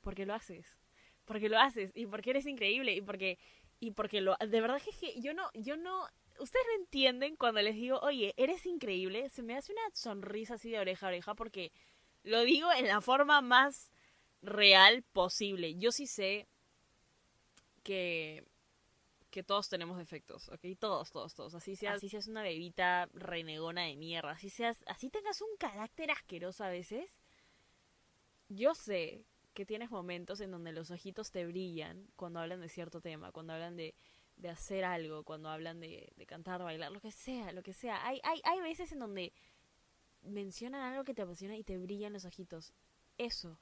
Porque 0.00 0.26
lo 0.26 0.34
haces. 0.34 0.78
Porque 1.24 1.48
lo 1.48 1.58
haces 1.58 1.90
y 1.94 2.06
porque 2.06 2.30
eres 2.30 2.46
increíble 2.46 2.94
y 2.94 3.00
porque 3.00 3.38
y 3.80 3.92
porque 3.92 4.20
lo 4.20 4.36
de 4.36 4.60
verdad 4.60 4.80
es 4.86 4.96
que 4.96 5.20
yo 5.20 5.34
no 5.34 5.50
yo 5.54 5.76
no 5.76 6.06
ustedes 6.38 6.66
no 6.68 6.82
entienden 6.82 7.36
cuando 7.36 7.60
les 7.62 7.74
digo, 7.74 7.98
"Oye, 8.00 8.34
eres 8.36 8.66
increíble." 8.66 9.28
Se 9.30 9.42
me 9.42 9.56
hace 9.56 9.72
una 9.72 9.82
sonrisa 9.92 10.54
así 10.54 10.70
de 10.70 10.78
oreja 10.78 11.06
a 11.06 11.08
oreja 11.10 11.34
porque 11.34 11.72
lo 12.24 12.42
digo 12.42 12.70
en 12.72 12.88
la 12.88 13.00
forma 13.00 13.40
más 13.40 13.92
real 14.42 15.02
posible. 15.12 15.76
Yo 15.76 15.92
sí 15.92 16.06
sé 16.06 16.46
que 17.82 18.44
que 19.30 19.42
todos 19.42 19.68
tenemos 19.68 19.98
defectos, 19.98 20.48
¿ok? 20.48 20.64
Todos, 20.78 21.12
todos, 21.12 21.34
todos. 21.34 21.54
Así 21.54 21.76
seas, 21.76 21.96
así 21.96 22.08
seas 22.08 22.26
una 22.26 22.42
bebita 22.42 23.06
renegona 23.12 23.82
de 23.82 23.94
mierda, 23.94 24.30
así 24.30 24.48
seas, 24.48 24.82
así 24.86 25.10
tengas 25.10 25.42
un 25.42 25.54
carácter 25.58 26.10
asqueroso 26.10 26.64
a 26.64 26.70
veces. 26.70 27.20
Yo 28.48 28.74
sé 28.74 29.26
que 29.56 29.64
tienes 29.64 29.90
momentos 29.90 30.40
en 30.42 30.50
donde 30.50 30.70
los 30.70 30.90
ojitos 30.90 31.30
te 31.32 31.46
brillan 31.46 32.06
cuando 32.14 32.40
hablan 32.40 32.60
de 32.60 32.68
cierto 32.68 33.00
tema, 33.00 33.32
cuando 33.32 33.54
hablan 33.54 33.74
de, 33.74 33.94
de 34.36 34.50
hacer 34.50 34.84
algo, 34.84 35.24
cuando 35.24 35.48
hablan 35.48 35.80
de, 35.80 36.12
de 36.14 36.26
cantar, 36.26 36.62
bailar, 36.62 36.92
lo 36.92 37.00
que 37.00 37.10
sea, 37.10 37.52
lo 37.52 37.62
que 37.62 37.72
sea. 37.72 38.06
Hay, 38.06 38.20
hay, 38.22 38.40
hay 38.44 38.60
veces 38.60 38.92
en 38.92 38.98
donde 38.98 39.32
mencionan 40.20 40.82
algo 40.82 41.04
que 41.04 41.14
te 41.14 41.22
apasiona 41.22 41.56
y 41.56 41.64
te 41.64 41.78
brillan 41.78 42.12
los 42.12 42.26
ojitos. 42.26 42.74
Eso. 43.16 43.58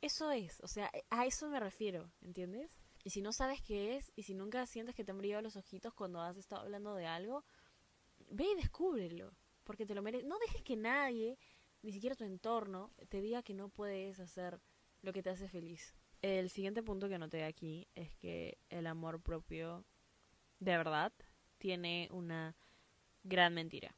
Eso 0.00 0.30
es. 0.30 0.58
O 0.62 0.68
sea, 0.68 0.90
a 1.10 1.26
eso 1.26 1.50
me 1.50 1.60
refiero, 1.60 2.10
¿entiendes? 2.22 2.80
Y 3.04 3.10
si 3.10 3.20
no 3.20 3.32
sabes 3.34 3.60
qué 3.60 3.96
es, 3.96 4.10
y 4.16 4.22
si 4.22 4.32
nunca 4.32 4.64
sientes 4.64 4.94
que 4.94 5.04
te 5.04 5.10
han 5.10 5.18
brillado 5.18 5.42
los 5.42 5.56
ojitos 5.56 5.92
cuando 5.92 6.22
has 6.22 6.38
estado 6.38 6.62
hablando 6.62 6.94
de 6.94 7.06
algo, 7.06 7.44
ve 8.30 8.46
y 8.52 8.54
descúbrelo. 8.56 9.34
Porque 9.64 9.84
te 9.84 9.94
lo 9.94 10.00
mereces. 10.00 10.26
No 10.26 10.38
dejes 10.38 10.62
que 10.62 10.76
nadie, 10.76 11.38
ni 11.82 11.92
siquiera 11.92 12.16
tu 12.16 12.24
entorno, 12.24 12.90
te 13.10 13.20
diga 13.20 13.42
que 13.42 13.52
no 13.52 13.68
puedes 13.68 14.18
hacer 14.18 14.60
lo 15.04 15.12
que 15.12 15.22
te 15.22 15.30
hace 15.30 15.48
feliz. 15.48 15.94
El 16.22 16.50
siguiente 16.50 16.82
punto 16.82 17.08
que 17.08 17.18
noté 17.18 17.44
aquí 17.44 17.86
es 17.94 18.14
que 18.16 18.58
el 18.70 18.86
amor 18.86 19.20
propio, 19.22 19.84
de 20.58 20.76
verdad, 20.76 21.12
tiene 21.58 22.08
una 22.10 22.56
gran 23.22 23.54
mentira. 23.54 23.94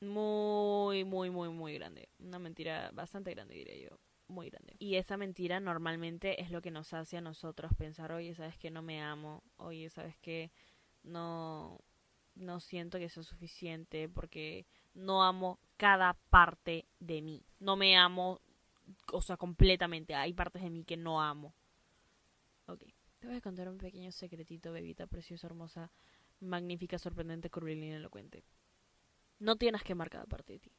Muy, 0.00 1.04
muy, 1.04 1.30
muy, 1.30 1.48
muy 1.48 1.74
grande. 1.74 2.08
Una 2.18 2.38
mentira 2.38 2.90
bastante 2.92 3.32
grande, 3.32 3.54
diría 3.54 3.76
yo 3.76 3.98
muy 4.28 4.50
grande. 4.50 4.76
Y 4.78 4.96
esa 4.96 5.16
mentira 5.16 5.58
normalmente 5.58 6.42
es 6.42 6.50
lo 6.50 6.60
que 6.60 6.70
nos 6.70 6.92
hace 6.92 7.16
a 7.16 7.22
nosotros 7.22 7.72
pensar, 7.76 8.12
oye, 8.12 8.34
sabes 8.34 8.58
que 8.58 8.70
no 8.70 8.82
me 8.82 9.00
amo, 9.00 9.42
oye, 9.56 9.88
sabes 9.88 10.16
que 10.18 10.52
no, 11.02 11.80
no 12.34 12.60
siento 12.60 12.98
que 12.98 13.08
sea 13.08 13.22
suficiente 13.22 14.08
porque 14.08 14.66
no 14.94 15.24
amo 15.24 15.58
cada 15.78 16.14
parte 16.28 16.86
de 16.98 17.22
mí. 17.22 17.46
No 17.58 17.76
me 17.76 17.96
amo, 17.96 18.40
o 19.12 19.22
sea, 19.22 19.36
completamente. 19.36 20.14
Hay 20.14 20.32
partes 20.32 20.62
de 20.62 20.70
mí 20.70 20.84
que 20.84 20.96
no 20.96 21.20
amo. 21.20 21.54
Ok, 22.66 22.84
te 23.18 23.26
voy 23.26 23.36
a 23.36 23.40
contar 23.40 23.68
un 23.68 23.78
pequeño 23.78 24.12
secretito, 24.12 24.72
bebita 24.72 25.06
preciosa, 25.06 25.46
hermosa, 25.46 25.90
magnífica, 26.40 26.98
sorprendente, 26.98 27.50
curvilínea, 27.50 27.96
elocuente. 27.96 28.44
No 29.38 29.56
tienes 29.56 29.82
que 29.82 29.92
amar 29.92 30.10
cada 30.10 30.26
parte 30.26 30.54
de 30.54 30.58
ti 30.60 30.72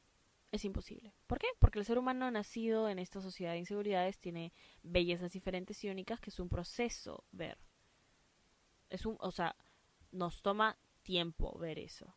es 0.52 0.64
imposible. 0.64 1.14
¿Por 1.26 1.38
qué? 1.38 1.46
Porque 1.58 1.78
el 1.78 1.84
ser 1.84 1.98
humano 1.98 2.30
nacido 2.30 2.88
en 2.88 2.98
esta 2.98 3.20
sociedad 3.20 3.52
de 3.52 3.58
inseguridades 3.58 4.18
tiene 4.18 4.52
bellezas 4.82 5.32
diferentes 5.32 5.82
y 5.84 5.90
únicas 5.90 6.20
que 6.20 6.30
es 6.30 6.40
un 6.40 6.48
proceso 6.48 7.24
ver. 7.30 7.58
Es 8.88 9.06
un, 9.06 9.16
o 9.20 9.30
sea, 9.30 9.54
nos 10.10 10.42
toma 10.42 10.76
tiempo 11.02 11.56
ver 11.58 11.78
eso. 11.78 12.16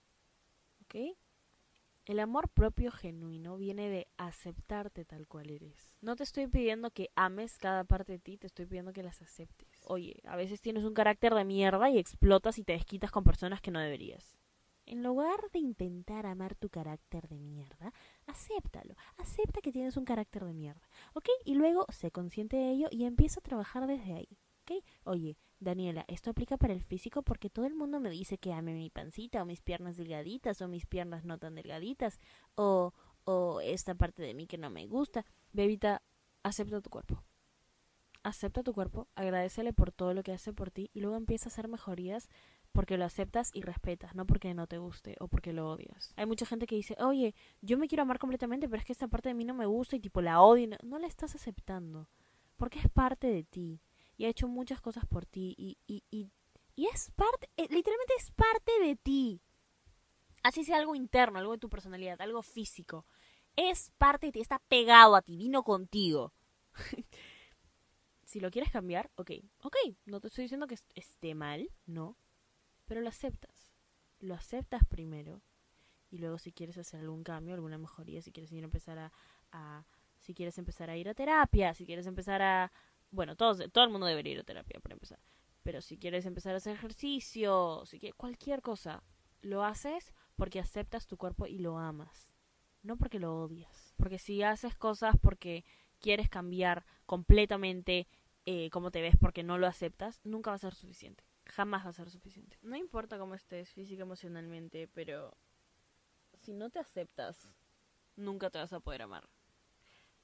¿Ok? 0.83 1.15
El 2.05 2.19
amor 2.19 2.49
propio 2.49 2.91
genuino 2.91 3.55
viene 3.55 3.89
de 3.89 4.09
aceptarte 4.17 5.05
tal 5.05 5.25
cual 5.25 5.49
eres. 5.49 5.95
No 6.01 6.17
te 6.17 6.23
estoy 6.23 6.47
pidiendo 6.47 6.91
que 6.91 7.09
ames 7.15 7.57
cada 7.57 7.85
parte 7.85 8.11
de 8.11 8.19
ti, 8.19 8.37
te 8.37 8.47
estoy 8.47 8.65
pidiendo 8.65 8.91
que 8.91 9.03
las 9.03 9.21
aceptes. 9.21 9.69
Oye, 9.85 10.19
a 10.25 10.35
veces 10.35 10.59
tienes 10.59 10.83
un 10.83 10.93
carácter 10.93 11.33
de 11.33 11.45
mierda 11.45 11.89
y 11.89 11.97
explotas 11.97 12.57
y 12.57 12.65
te 12.65 12.73
desquitas 12.73 13.09
con 13.09 13.23
personas 13.23 13.61
que 13.61 13.71
no 13.71 13.79
deberías. 13.79 14.41
En 14.85 15.01
lugar 15.01 15.49
de 15.53 15.59
intentar 15.59 16.25
amar 16.25 16.55
tu 16.55 16.67
carácter 16.67 17.29
de 17.29 17.39
mierda, 17.39 17.93
acéptalo. 18.27 18.95
Acepta 19.15 19.61
que 19.61 19.71
tienes 19.71 19.95
un 19.95 20.03
carácter 20.03 20.43
de 20.43 20.53
mierda. 20.53 20.89
¿Ok? 21.13 21.29
Y 21.45 21.55
luego 21.55 21.85
sé 21.87 22.11
consciente 22.11 22.57
de 22.57 22.69
ello 22.69 22.89
y 22.91 23.05
empieza 23.05 23.39
a 23.39 23.43
trabajar 23.43 23.87
desde 23.87 24.13
ahí. 24.13 24.37
¿Ok? 24.63 24.83
Oye, 25.05 25.37
Daniela, 25.63 26.05
esto 26.07 26.29
aplica 26.29 26.57
para 26.57 26.73
el 26.73 26.83
físico 26.83 27.21
porque 27.21 27.49
todo 27.49 27.65
el 27.65 27.75
mundo 27.75 27.99
me 27.99 28.09
dice 28.09 28.37
que 28.37 28.53
ame 28.53 28.73
mi 28.73 28.89
pancita 28.89 29.41
o 29.41 29.45
mis 29.45 29.61
piernas 29.61 29.97
delgaditas 29.97 30.61
o 30.61 30.67
mis 30.67 30.85
piernas 30.85 31.23
no 31.23 31.37
tan 31.37 31.55
delgaditas 31.55 32.19
o, 32.55 32.93
o 33.25 33.61
esta 33.61 33.95
parte 33.95 34.23
de 34.23 34.33
mí 34.33 34.47
que 34.47 34.57
no 34.57 34.69
me 34.69 34.87
gusta. 34.87 35.25
Bebita, 35.51 36.01
acepta 36.43 36.81
tu 36.81 36.89
cuerpo. 36.89 37.23
Acepta 38.23 38.63
tu 38.63 38.73
cuerpo, 38.73 39.07
agradecele 39.15 39.73
por 39.73 39.91
todo 39.91 40.13
lo 40.13 40.23
que 40.23 40.31
hace 40.31 40.53
por 40.53 40.71
ti 40.71 40.89
y 40.93 41.01
luego 41.01 41.17
empieza 41.17 41.49
a 41.49 41.51
hacer 41.51 41.67
mejorías 41.67 42.29
porque 42.71 42.97
lo 42.97 43.05
aceptas 43.05 43.51
y 43.53 43.61
respetas, 43.61 44.15
no 44.15 44.25
porque 44.25 44.53
no 44.53 44.65
te 44.65 44.77
guste 44.77 45.15
o 45.19 45.27
porque 45.27 45.53
lo 45.53 45.69
odias. 45.69 46.13
Hay 46.15 46.25
mucha 46.25 46.45
gente 46.45 46.65
que 46.65 46.75
dice, 46.75 46.95
oye, 46.99 47.35
yo 47.61 47.77
me 47.77 47.87
quiero 47.87 48.01
amar 48.01 48.19
completamente, 48.19 48.67
pero 48.67 48.79
es 48.79 48.85
que 48.85 48.93
esta 48.93 49.07
parte 49.07 49.29
de 49.29 49.35
mí 49.35 49.45
no 49.45 49.53
me 49.53 49.65
gusta 49.65 49.95
y 49.95 49.99
tipo 49.99 50.21
la 50.21 50.41
odio. 50.41 50.67
No, 50.67 50.77
no 50.83 50.99
la 50.99 51.07
estás 51.07 51.35
aceptando, 51.35 52.07
porque 52.55 52.79
es 52.79 52.89
parte 52.89 53.27
de 53.27 53.43
ti 53.43 53.81
y 54.17 54.25
ha 54.25 54.29
hecho 54.29 54.47
muchas 54.47 54.81
cosas 54.81 55.05
por 55.05 55.25
ti 55.25 55.55
y, 55.57 55.77
y, 55.87 56.03
y, 56.11 56.29
es 56.87 57.11
parte, 57.11 57.49
eh, 57.57 57.67
literalmente 57.69 58.13
es 58.17 58.31
parte 58.31 58.71
de 58.81 58.95
ti. 58.95 59.41
Así 60.43 60.63
sea 60.63 60.77
algo 60.77 60.95
interno, 60.95 61.39
algo 61.39 61.53
de 61.53 61.59
tu 61.59 61.69
personalidad, 61.69 62.19
algo 62.21 62.41
físico. 62.41 63.05
Es 63.55 63.91
parte 63.97 64.27
de 64.27 64.31
ti, 64.33 64.41
está 64.41 64.59
pegado 64.59 65.15
a 65.15 65.21
ti, 65.21 65.37
vino 65.37 65.63
contigo. 65.63 66.33
si 68.23 68.39
lo 68.39 68.49
quieres 68.49 68.71
cambiar, 68.71 69.11
ok, 69.15 69.31
ok, 69.61 69.75
no 70.05 70.19
te 70.19 70.27
estoy 70.27 70.45
diciendo 70.45 70.67
que 70.67 70.77
esté 70.95 71.35
mal, 71.35 71.69
no, 71.85 72.17
pero 72.85 73.01
lo 73.01 73.09
aceptas. 73.09 73.71
Lo 74.19 74.33
aceptas 74.33 74.83
primero 74.85 75.41
y 76.09 76.17
luego 76.17 76.37
si 76.37 76.51
quieres 76.51 76.77
hacer 76.77 76.99
algún 76.99 77.23
cambio, 77.23 77.53
alguna 77.53 77.77
mejoría, 77.77 78.21
si 78.21 78.31
quieres 78.31 78.51
ir 78.51 78.63
a 78.63 78.65
empezar 78.65 78.97
a, 78.99 79.11
a 79.51 79.85
si 80.19 80.33
quieres 80.33 80.57
empezar 80.57 80.89
a 80.89 80.95
ir 80.95 81.09
a 81.09 81.13
terapia, 81.13 81.73
si 81.73 81.85
quieres 81.85 82.07
empezar 82.07 82.41
a 82.41 82.71
bueno, 83.13 83.35
todos, 83.35 83.59
todo 83.71 83.83
el 83.83 83.89
mundo 83.89 84.05
debería 84.05 84.33
ir 84.33 84.39
a 84.39 84.43
terapia 84.43 84.79
para 84.79 84.93
empezar. 84.93 85.19
Pero 85.63 85.81
si 85.81 85.97
quieres 85.97 86.25
empezar 86.25 86.53
a 86.53 86.57
hacer 86.57 86.73
ejercicio, 86.73 87.85
si 87.85 87.99
quieres, 87.99 88.15
cualquier 88.15 88.61
cosa, 88.61 89.03
lo 89.41 89.63
haces 89.63 90.13
porque 90.35 90.59
aceptas 90.59 91.07
tu 91.07 91.17
cuerpo 91.17 91.47
y 91.47 91.59
lo 91.59 91.77
amas, 91.77 92.33
no 92.81 92.97
porque 92.97 93.19
lo 93.19 93.35
odias. 93.43 93.93
Porque 93.97 94.19
si 94.19 94.43
haces 94.43 94.75
cosas 94.75 95.15
porque 95.21 95.63
quieres 95.99 96.29
cambiar 96.29 96.85
completamente 97.05 98.07
eh, 98.45 98.69
cómo 98.71 98.91
te 98.91 99.01
ves 99.01 99.15
porque 99.17 99.43
no 99.43 99.57
lo 99.57 99.67
aceptas, 99.67 100.19
nunca 100.25 100.51
va 100.51 100.55
a 100.55 100.59
ser 100.59 100.75
suficiente 100.75 101.23
jamás 101.45 101.85
va 101.85 101.89
a 101.89 101.93
ser 101.93 102.09
suficiente. 102.09 102.57
No 102.61 102.75
importa 102.75 103.17
cómo 103.17 103.35
estés 103.35 103.69
física, 103.73 104.03
emocionalmente, 104.03 104.87
pero 104.87 105.35
si 106.41 106.53
no 106.53 106.69
te 106.69 106.79
aceptas, 106.79 107.49
nunca 108.15 108.49
te 108.49 108.59
vas 108.59 108.73
a 108.73 108.79
poder 108.79 109.01
amar 109.01 109.27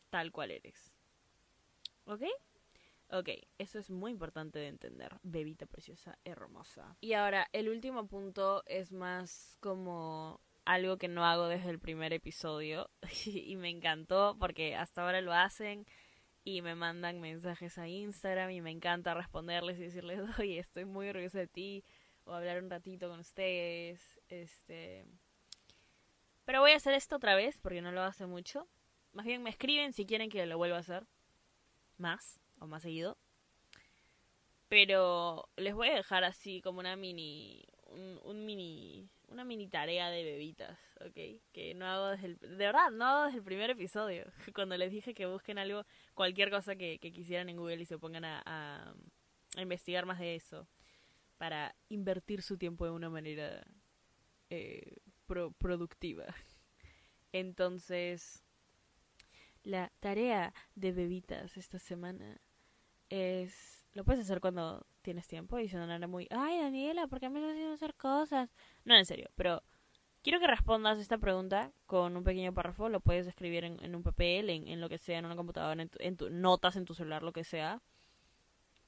tal 0.09 0.31
cual 0.31 0.51
eres. 0.51 0.95
¿Ok? 2.05 2.23
Ok, 3.11 3.29
eso 3.57 3.79
es 3.79 3.89
muy 3.89 4.11
importante 4.11 4.59
de 4.59 4.67
entender, 4.67 5.17
bebita 5.23 5.65
preciosa, 5.65 6.19
hermosa. 6.25 6.95
Y 7.01 7.13
ahora, 7.13 7.47
el 7.53 7.69
último 7.69 8.07
punto 8.07 8.61
es 8.67 8.91
más 8.91 9.57
como 9.59 10.41
algo 10.63 10.97
que 10.97 11.07
no 11.07 11.25
hago 11.25 11.47
desde 11.47 11.71
el 11.71 11.79
primer 11.79 12.13
episodio 12.13 12.91
y 13.25 13.55
me 13.55 13.69
encantó 13.69 14.37
porque 14.39 14.75
hasta 14.75 15.01
ahora 15.01 15.21
lo 15.21 15.33
hacen 15.33 15.87
y 16.43 16.61
me 16.61 16.75
mandan 16.75 17.19
mensajes 17.19 17.79
a 17.79 17.87
Instagram 17.87 18.51
y 18.51 18.61
me 18.61 18.69
encanta 18.69 19.15
responderles 19.15 19.79
y 19.79 19.85
decirles, 19.85 20.19
oye, 20.39 20.59
estoy 20.59 20.85
muy 20.85 21.09
orgullosa 21.09 21.39
de 21.39 21.47
ti 21.47 21.83
o 22.25 22.33
hablar 22.33 22.61
un 22.61 22.69
ratito 22.69 23.09
con 23.09 23.19
ustedes. 23.19 24.19
Este... 24.29 25.03
Pero 26.45 26.61
voy 26.61 26.71
a 26.71 26.75
hacer 26.75 26.93
esto 26.93 27.15
otra 27.15 27.33
vez 27.33 27.57
porque 27.57 27.81
no 27.81 27.91
lo 27.91 28.03
hace 28.03 28.27
mucho. 28.27 28.67
Más 29.13 29.25
bien 29.25 29.41
me 29.41 29.49
escriben 29.49 29.93
si 29.93 30.05
quieren 30.05 30.29
que 30.29 30.45
lo 30.45 30.59
vuelva 30.59 30.77
a 30.77 30.81
hacer 30.81 31.07
más 31.97 32.39
o 32.59 32.67
más 32.67 32.83
seguido. 32.83 33.17
Pero 34.67 35.49
les 35.57 35.73
voy 35.73 35.89
a 35.89 35.95
dejar 35.95 36.23
así 36.23 36.61
como 36.61 36.79
una 36.79 36.95
mini 36.95 37.65
un, 38.23 38.45
mini 38.45 39.09
una 39.27 39.43
mini 39.43 39.67
tarea 39.67 40.09
de 40.09 40.23
bebitas, 40.23 40.77
¿ok? 41.01 41.41
Que 41.51 41.73
no 41.75 41.85
hago 41.85 42.07
desde 42.09 42.27
el... 42.27 42.39
De 42.39 42.65
verdad, 42.65 42.91
no 42.91 43.05
hago 43.05 43.25
desde 43.25 43.37
el 43.39 43.43
primer 43.43 43.69
episodio. 43.69 44.25
Cuando 44.55 44.75
les 44.77 44.91
dije 44.91 45.13
que 45.13 45.27
busquen 45.27 45.59
algo, 45.59 45.85
cualquier 46.15 46.49
cosa 46.49 46.75
que, 46.75 46.99
quisieran 46.99 47.49
en 47.49 47.57
Google 47.57 47.81
y 47.81 47.85
se 47.85 47.99
pongan 47.99 48.25
a, 48.25 48.95
investigar 49.57 50.05
más 50.05 50.19
de 50.19 50.35
eso. 50.35 50.67
para 51.37 51.75
invertir 51.89 52.41
su 52.41 52.57
tiempo 52.57 52.85
de 52.85 52.91
una 52.91 53.09
manera 53.09 53.63
eh, 54.49 54.97
productiva. 55.59 56.25
Entonces, 57.31 58.43
la 59.63 59.91
tarea 59.99 60.53
de 60.75 60.91
bebitas 60.91 61.55
esta 61.57 61.77
semana 61.77 62.41
es... 63.09 63.85
Lo 63.93 64.05
puedes 64.05 64.21
hacer 64.21 64.39
cuando 64.39 64.85
tienes 65.01 65.27
tiempo 65.27 65.59
y 65.59 65.67
no 65.67 66.07
muy... 66.07 66.27
Ay, 66.29 66.59
Daniela, 66.59 67.07
¿por 67.07 67.19
qué 67.19 67.29
me 67.29 67.39
estás 67.39 67.53
haciendo 67.53 67.73
hacer 67.73 67.95
cosas? 67.95 68.49
No, 68.85 68.95
en 68.95 69.05
serio, 69.05 69.29
pero 69.35 69.63
quiero 70.21 70.39
que 70.39 70.47
respondas 70.47 70.99
esta 70.99 71.17
pregunta 71.17 71.71
con 71.85 72.15
un 72.15 72.23
pequeño 72.23 72.53
párrafo. 72.53 72.87
Lo 72.89 72.99
puedes 72.99 73.27
escribir 73.27 73.63
en, 73.63 73.95
un 73.95 74.03
papel, 74.03 74.49
en, 74.49 74.79
lo 74.79 74.89
que 74.89 74.97
sea, 74.97 75.19
en 75.19 75.25
una 75.25 75.35
computadora, 75.35 75.81
en, 75.81 75.89
en 75.99 76.17
tu, 76.17 76.29
notas, 76.29 76.75
en 76.75 76.85
tu 76.85 76.93
celular, 76.93 77.23
lo 77.23 77.33
que 77.33 77.43
sea. 77.43 77.81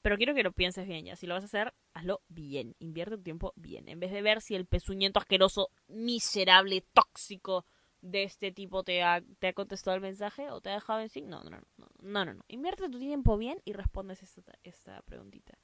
Pero 0.02 0.16
quiero 0.16 0.34
que 0.34 0.42
lo 0.42 0.52
pienses 0.52 0.86
bien 0.86 1.04
ya. 1.04 1.16
Si 1.16 1.26
lo 1.26 1.34
vas 1.34 1.44
a 1.44 1.46
hacer, 1.46 1.74
hazlo 1.94 2.20
bien. 2.28 2.74
Invierte 2.80 3.16
tu 3.16 3.22
tiempo 3.22 3.52
bien. 3.56 3.88
En 3.88 4.00
vez 4.00 4.10
de 4.10 4.20
ver 4.20 4.40
si 4.40 4.54
el 4.54 4.66
pezuñento 4.66 5.20
asqueroso, 5.20 5.70
miserable, 5.88 6.84
tóxico 6.92 7.64
de 8.00 8.24
este 8.24 8.50
tipo 8.50 8.82
te 8.82 9.02
ha, 9.04 9.22
te 9.38 9.46
ha 9.46 9.52
contestado 9.52 9.94
el 9.94 10.02
mensaje 10.02 10.50
o 10.50 10.60
te 10.60 10.70
ha 10.70 10.74
dejado 10.74 11.00
en 11.00 11.08
sí. 11.08 11.22
No, 11.22 11.42
no, 11.44 11.50
no, 11.50 11.62
no, 12.02 12.24
no, 12.24 12.34
no. 12.34 12.44
Invierte 12.48 12.88
tu 12.88 12.98
tiempo 12.98 13.36
bien 13.36 13.60
y 13.64 13.72
respondes 13.72 14.22
esta, 14.22 14.52
esta 14.64 15.02
preguntita. 15.02 15.56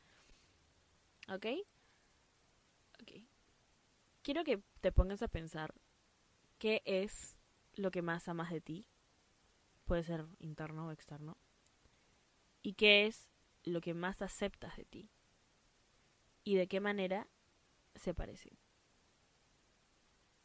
¿Ok? 1.29 1.47
Ok. 3.03 3.13
Quiero 4.23 4.45
que 4.45 4.63
te 4.81 4.93
pongas 4.93 5.23
a 5.23 5.29
pensar 5.29 5.75
qué 6.59 6.83
es 6.85 7.37
lo 7.75 7.91
que 7.91 8.03
más 8.03 8.29
amas 8.29 8.51
de 8.51 8.61
ti. 8.61 8.87
Puede 9.85 10.05
ser 10.05 10.27
interno 10.39 10.87
o 10.87 10.93
externo. 10.93 11.37
Y 12.63 12.75
qué 12.75 13.07
es 13.07 13.31
lo 13.65 13.81
que 13.81 13.95
más 13.95 14.23
aceptas 14.23 14.77
de 14.77 14.85
ti 14.85 15.11
y 16.45 16.55
de 16.55 16.69
qué 16.69 16.81
manera 16.81 17.29
se 17.95 18.15
parece. 18.15 18.59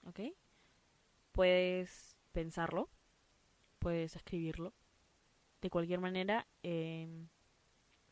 ¿Ok? 0.06 0.20
Puedes 1.32 2.18
pensarlo, 2.32 2.90
puedes 3.80 4.16
escribirlo. 4.16 4.74
De 5.63 5.70
cualquier 5.70 6.01
manera, 6.01 6.46
em, 6.62 7.29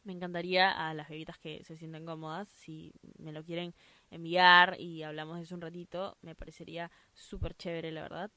me 0.06 0.14
encantaría 0.14 0.72
a 0.72 0.94
las 0.94 1.10
bebitas 1.10 1.38
que 1.38 1.66
se 1.66 1.76
sienten 1.76 2.06
cómodas, 2.06 2.48
si 2.48 2.94
me 3.18 3.34
lo 3.34 3.44
quieren 3.44 3.76
enviar 4.10 4.80
y 4.80 5.04
hablamos 5.04 5.36
de 5.36 5.44
eso 5.44 5.56
un 5.56 5.60
ratito, 5.60 6.18
me 6.22 6.34
parecería 6.34 6.90
súper 7.14 7.54
chévere, 7.56 7.92
la 7.92 8.04
verdad. 8.04 8.32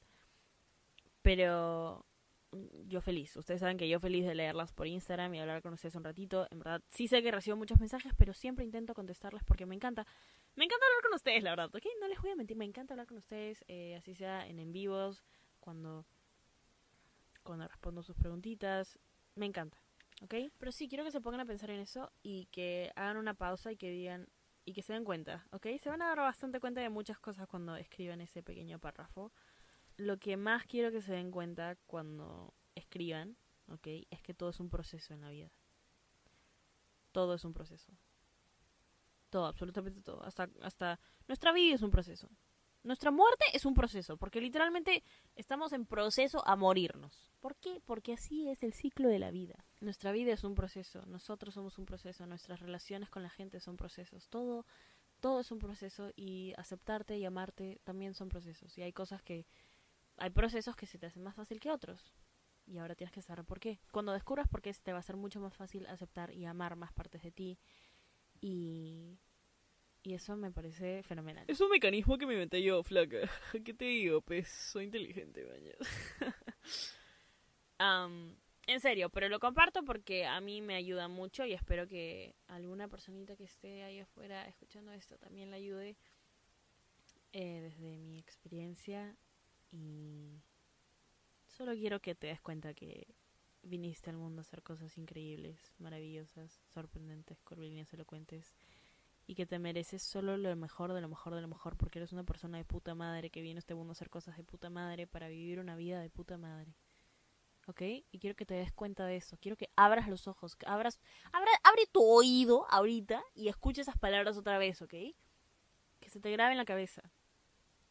Pero 1.21 2.05
yo 2.87 2.99
feliz. 2.99 3.37
Ustedes 3.37 3.61
saben 3.61 3.77
que 3.77 3.87
yo 3.87 4.01
feliz 4.01 4.25
de 4.25 4.35
leerlas 4.35 4.73
por 4.73 4.85
Instagram 4.85 5.33
y 5.33 5.39
hablar 5.39 5.61
con 5.61 5.73
ustedes 5.73 5.95
un 5.95 6.03
ratito. 6.03 6.45
En 6.51 6.59
verdad, 6.59 6.81
sí 6.89 7.07
sé 7.07 7.23
que 7.23 7.31
recibo 7.31 7.55
muchos 7.55 7.79
mensajes, 7.79 8.11
pero 8.17 8.33
siempre 8.33 8.65
intento 8.65 8.93
contestarles 8.93 9.45
porque 9.45 9.65
me 9.65 9.75
encanta. 9.75 10.05
Me 10.55 10.65
encanta 10.65 10.85
hablar 10.87 11.03
con 11.03 11.13
ustedes, 11.13 11.41
la 11.41 11.51
verdad, 11.51 11.73
¿ok? 11.73 11.85
No 12.01 12.09
les 12.09 12.21
voy 12.21 12.31
a 12.31 12.35
mentir, 12.35 12.57
me 12.57 12.65
encanta 12.65 12.95
hablar 12.95 13.07
con 13.07 13.17
ustedes, 13.17 13.63
eh, 13.69 13.95
así 13.95 14.13
sea 14.13 14.45
en 14.45 14.59
en 14.59 14.73
vivos, 14.73 15.23
cuando, 15.61 16.05
cuando 17.45 17.65
respondo 17.69 18.03
sus 18.03 18.17
preguntitas. 18.17 18.99
Me 19.35 19.45
encanta, 19.45 19.77
¿ok? 20.21 20.33
Pero 20.57 20.71
sí, 20.73 20.89
quiero 20.89 21.05
que 21.05 21.11
se 21.11 21.21
pongan 21.21 21.39
a 21.39 21.45
pensar 21.45 21.69
en 21.69 21.79
eso 21.79 22.11
y 22.21 22.47
que 22.47 22.91
hagan 22.97 23.15
una 23.15 23.35
pausa 23.35 23.71
y 23.71 23.77
que 23.77 23.89
digan, 23.89 24.27
y 24.65 24.73
que 24.73 24.81
se 24.81 24.91
den 24.91 25.05
cuenta, 25.05 25.47
¿ok? 25.51 25.67
Se 25.79 25.89
van 25.89 26.01
a 26.01 26.07
dar 26.07 26.17
bastante 26.17 26.59
cuenta 26.59 26.81
de 26.81 26.89
muchas 26.89 27.19
cosas 27.19 27.47
cuando 27.47 27.77
escriban 27.77 28.19
ese 28.19 28.43
pequeño 28.43 28.79
párrafo 28.79 29.31
lo 29.97 30.17
que 30.17 30.37
más 30.37 30.65
quiero 30.65 30.91
que 30.91 31.01
se 31.01 31.13
den 31.13 31.31
cuenta 31.31 31.75
cuando 31.87 32.53
escriban, 32.75 33.37
¿ok? 33.69 33.87
Es 34.09 34.21
que 34.21 34.33
todo 34.33 34.49
es 34.49 34.59
un 34.59 34.69
proceso 34.69 35.13
en 35.13 35.21
la 35.21 35.29
vida. 35.29 35.51
Todo 37.11 37.35
es 37.35 37.45
un 37.45 37.53
proceso. 37.53 37.93
Todo, 39.29 39.45
absolutamente 39.45 40.01
todo. 40.01 40.23
Hasta, 40.23 40.49
hasta 40.61 40.99
nuestra 41.27 41.53
vida 41.53 41.75
es 41.75 41.81
un 41.81 41.91
proceso. 41.91 42.29
Nuestra 42.85 43.09
muerte 43.09 43.45
es 43.53 43.65
un 43.65 43.73
proceso, 43.73 44.15
porque 44.15 44.39
literalmente 44.39 45.03
estamos 45.35 45.73
en 45.73 45.87
proceso 45.87 46.47
a 46.47 46.55
morirnos. 46.55 47.31
¿Por 47.39 47.55
qué? 47.55 47.81
Porque 47.83 48.13
así 48.13 48.47
es 48.47 48.61
el 48.61 48.73
ciclo 48.73 49.09
de 49.09 49.17
la 49.17 49.31
vida. 49.31 49.65
Nuestra 49.81 50.11
vida 50.11 50.31
es 50.33 50.43
un 50.43 50.53
proceso, 50.53 51.03
nosotros 51.07 51.55
somos 51.55 51.79
un 51.79 51.87
proceso, 51.87 52.27
nuestras 52.27 52.59
relaciones 52.59 53.09
con 53.09 53.23
la 53.23 53.31
gente 53.31 53.59
son 53.59 53.75
procesos. 53.75 54.29
Todo, 54.29 54.67
todo 55.19 55.39
es 55.39 55.51
un 55.51 55.57
proceso 55.57 56.11
y 56.15 56.53
aceptarte 56.57 57.17
y 57.17 57.25
amarte 57.25 57.81
también 57.83 58.13
son 58.13 58.29
procesos. 58.29 58.77
Y 58.77 58.83
hay 58.83 58.93
cosas 58.93 59.23
que 59.23 59.47
hay 60.17 60.29
procesos 60.29 60.75
que 60.75 60.85
se 60.85 60.99
te 60.99 61.07
hacen 61.07 61.23
más 61.23 61.33
fácil 61.33 61.59
que 61.59 61.71
otros. 61.71 62.13
Y 62.67 62.77
ahora 62.77 62.93
tienes 62.93 63.11
que 63.11 63.23
saber 63.23 63.45
por 63.45 63.59
qué. 63.59 63.79
Cuando 63.91 64.13
descubras 64.13 64.47
por 64.47 64.61
qué, 64.61 64.71
te 64.73 64.93
va 64.93 64.99
a 64.99 65.01
ser 65.01 65.17
mucho 65.17 65.39
más 65.39 65.55
fácil 65.55 65.87
aceptar 65.87 66.31
y 66.35 66.45
amar 66.45 66.75
más 66.75 66.93
partes 66.93 67.23
de 67.23 67.31
ti. 67.31 67.57
Y, 68.41 69.17
y 70.05 70.13
eso 70.13 70.35
me 70.35 70.51
parece 70.51 71.01
fenomenal. 71.03 71.45
Es 71.47 71.59
un 71.61 71.69
mecanismo 71.69 72.17
que 72.17 72.25
me 72.25 72.33
inventé 72.33 72.61
yo, 72.61 72.83
flaca. 72.83 73.17
¿Qué 73.65 73.73
te 73.73 73.85
digo? 73.85 74.21
Pues 74.21 74.47
soy 74.47 74.85
inteligente, 74.85 75.43
bañas. 75.45 75.77
um, 77.79 78.35
en 78.67 78.79
serio, 78.79 79.09
pero 79.09 79.29
lo 79.29 79.39
comparto 79.39 79.83
porque 79.83 80.25
a 80.25 80.39
mí 80.41 80.61
me 80.61 80.75
ayuda 80.75 81.07
mucho 81.07 81.45
y 81.45 81.53
espero 81.53 81.87
que 81.87 82.35
alguna 82.47 82.87
personita 82.87 83.35
que 83.35 83.45
esté 83.45 83.83
ahí 83.83 83.99
afuera 83.99 84.47
escuchando 84.47 84.91
esto 84.91 85.17
también 85.17 85.49
le 85.49 85.57
ayude. 85.57 85.97
Eh, 87.37 87.59
desde 87.61 87.97
mi 87.97 88.17
experiencia 88.17 89.17
y 89.69 90.41
solo 91.47 91.73
quiero 91.73 91.99
que 91.99 92.15
te 92.15 92.27
des 92.27 92.39
cuenta 92.39 92.73
que 92.73 93.07
viniste 93.61 94.09
al 94.09 94.15
mundo 94.15 94.39
a 94.39 94.43
hacer 94.43 94.63
cosas 94.63 94.97
increíbles, 94.97 95.73
maravillosas, 95.77 96.61
sorprendentes, 96.73 97.41
curvilíneas, 97.41 97.91
elocuentes 97.93 98.55
y 99.27 99.35
que 99.35 99.45
te 99.45 99.59
mereces 99.59 100.03
solo 100.03 100.37
lo 100.37 100.55
mejor 100.55 100.93
de 100.93 101.01
lo 101.01 101.09
mejor 101.09 101.35
de 101.35 101.41
lo 101.41 101.47
mejor 101.47 101.77
porque 101.77 101.99
eres 101.99 102.13
una 102.13 102.23
persona 102.23 102.57
de 102.57 102.65
puta 102.65 102.93
madre 102.93 103.29
que 103.29 103.41
viene 103.41 103.57
a 103.57 103.59
este 103.59 103.75
mundo 103.75 103.91
a 103.91 103.93
hacer 103.93 104.09
cosas 104.09 104.37
de 104.37 104.43
puta 104.43 104.69
madre 104.69 105.07
para 105.07 105.27
vivir 105.27 105.59
una 105.59 105.75
vida 105.75 105.99
de 105.99 106.09
puta 106.09 106.37
madre. 106.37 106.75
¿Ok? 107.67 107.81
Y 108.11 108.19
quiero 108.19 108.35
que 108.35 108.45
te 108.45 108.53
des 108.53 108.71
cuenta 108.71 109.07
de 109.07 109.15
eso. 109.15 109.37
Quiero 109.41 109.57
que 109.57 109.71
abras 109.75 110.07
los 110.07 110.27
ojos, 110.27 110.55
que 110.55 110.67
abras, 110.67 110.99
abre 111.31 111.87
tu 111.91 112.03
oído 112.03 112.67
ahorita 112.69 113.23
y 113.33 113.47
escuche 113.47 113.81
esas 113.81 113.97
palabras 113.97 114.37
otra 114.37 114.59
vez, 114.59 114.83
¿ok? 114.83 114.93
Que 115.99 116.09
se 116.09 116.19
te 116.19 116.31
grabe 116.31 116.51
en 116.51 116.57
la 116.59 116.65
cabeza 116.65 117.11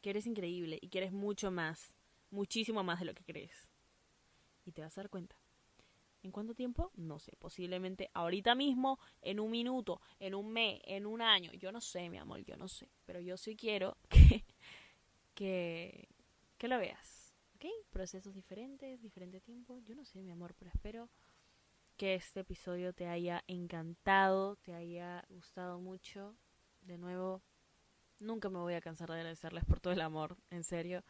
que 0.04 0.10
eres 0.10 0.26
increíble 0.26 0.78
y 0.82 0.90
que 0.90 0.98
eres 0.98 1.12
mucho 1.12 1.50
más, 1.50 1.94
muchísimo 2.30 2.84
más 2.84 3.00
de 3.00 3.06
lo 3.06 3.14
que 3.14 3.24
crees. 3.24 3.66
Y 4.66 4.72
te 4.72 4.82
vas 4.82 4.96
a 4.98 5.00
dar 5.00 5.08
cuenta. 5.08 5.34
¿En 6.24 6.32
cuánto 6.32 6.54
tiempo? 6.54 6.90
No 6.96 7.20
sé, 7.20 7.36
posiblemente 7.38 8.10
ahorita 8.14 8.56
mismo, 8.56 8.98
en 9.22 9.38
un 9.38 9.50
minuto, 9.50 10.00
en 10.18 10.34
un 10.34 10.52
mes, 10.52 10.80
en 10.84 11.06
un 11.06 11.22
año. 11.22 11.52
Yo 11.52 11.70
no 11.70 11.80
sé, 11.80 12.08
mi 12.10 12.18
amor, 12.18 12.44
yo 12.44 12.56
no 12.56 12.66
sé. 12.66 12.88
Pero 13.04 13.20
yo 13.20 13.36
sí 13.36 13.54
quiero 13.54 13.96
que, 15.34 16.08
que, 16.58 16.68
lo 16.68 16.78
veas. 16.78 17.34
¿Ok? 17.54 17.66
Procesos 17.90 18.34
diferentes, 18.34 19.00
diferente 19.00 19.40
tiempo. 19.40 19.78
Yo 19.80 19.94
no 19.94 20.04
sé, 20.04 20.22
mi 20.22 20.32
amor, 20.32 20.54
pero 20.58 20.70
espero 20.74 21.10
que 21.96 22.14
este 22.14 22.40
episodio 22.40 22.92
te 22.92 23.06
haya 23.06 23.44
encantado, 23.46 24.56
te 24.56 24.74
haya 24.74 25.24
gustado 25.28 25.78
mucho. 25.78 26.34
De 26.80 26.98
nuevo, 26.98 27.42
Nunca 28.24 28.48
me 28.48 28.58
voy 28.58 28.74
a 28.74 28.80
cansar 28.80 29.08
de 29.10 29.16
agradecerles 29.16 29.64
por 29.64 29.80
todo 29.80 29.92
el 29.92 30.00
amor, 30.00 30.36
en 30.50 30.64
serio, 30.64 31.04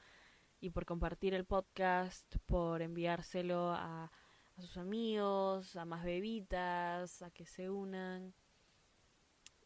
y 0.61 0.70
por 0.70 0.85
compartir 0.87 1.35
el 1.35 1.44
podcast, 1.44 2.24
por 2.46 2.83
enviárselo 2.83 3.72
a, 3.72 4.11
a 4.57 4.61
sus 4.61 4.77
amigos, 4.77 5.77
a 5.77 5.85
más 5.85 6.05
bebitas, 6.05 7.23
a 7.23 7.31
que 7.31 7.47
se 7.47 7.71
unan, 7.71 8.35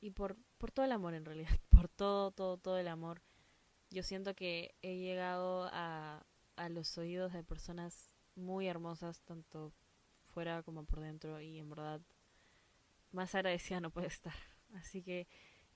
y 0.01 0.11
por, 0.11 0.37
por 0.59 0.71
todo 0.71 0.85
el 0.85 0.93
amor 0.93 1.15
en 1.15 1.25
realidad, 1.25 1.51
por 1.71 1.89
todo, 1.89 2.31
todo, 2.31 2.57
todo 2.57 2.79
el 2.79 2.89
amor. 2.89 3.23
Yo 3.91 4.03
siento 4.03 4.35
que 4.35 4.75
he 4.83 4.97
llegado 4.99 5.69
a, 5.73 6.25
a 6.57 6.69
los 6.69 6.97
oídos 6.99 7.33
de 7.33 7.43
personas 7.43 8.11
muy 8.35 8.67
hermosas, 8.67 9.23
tanto 9.23 9.73
fuera 10.27 10.63
como 10.63 10.85
por 10.85 11.01
dentro, 11.01 11.41
y 11.41 11.59
en 11.59 11.69
verdad, 11.71 12.01
más 13.13 13.35
agradecida 13.35 13.81
no 13.81 13.91
puede 13.91 14.09
estar. 14.09 14.35
Así 14.75 15.03
que 15.03 15.27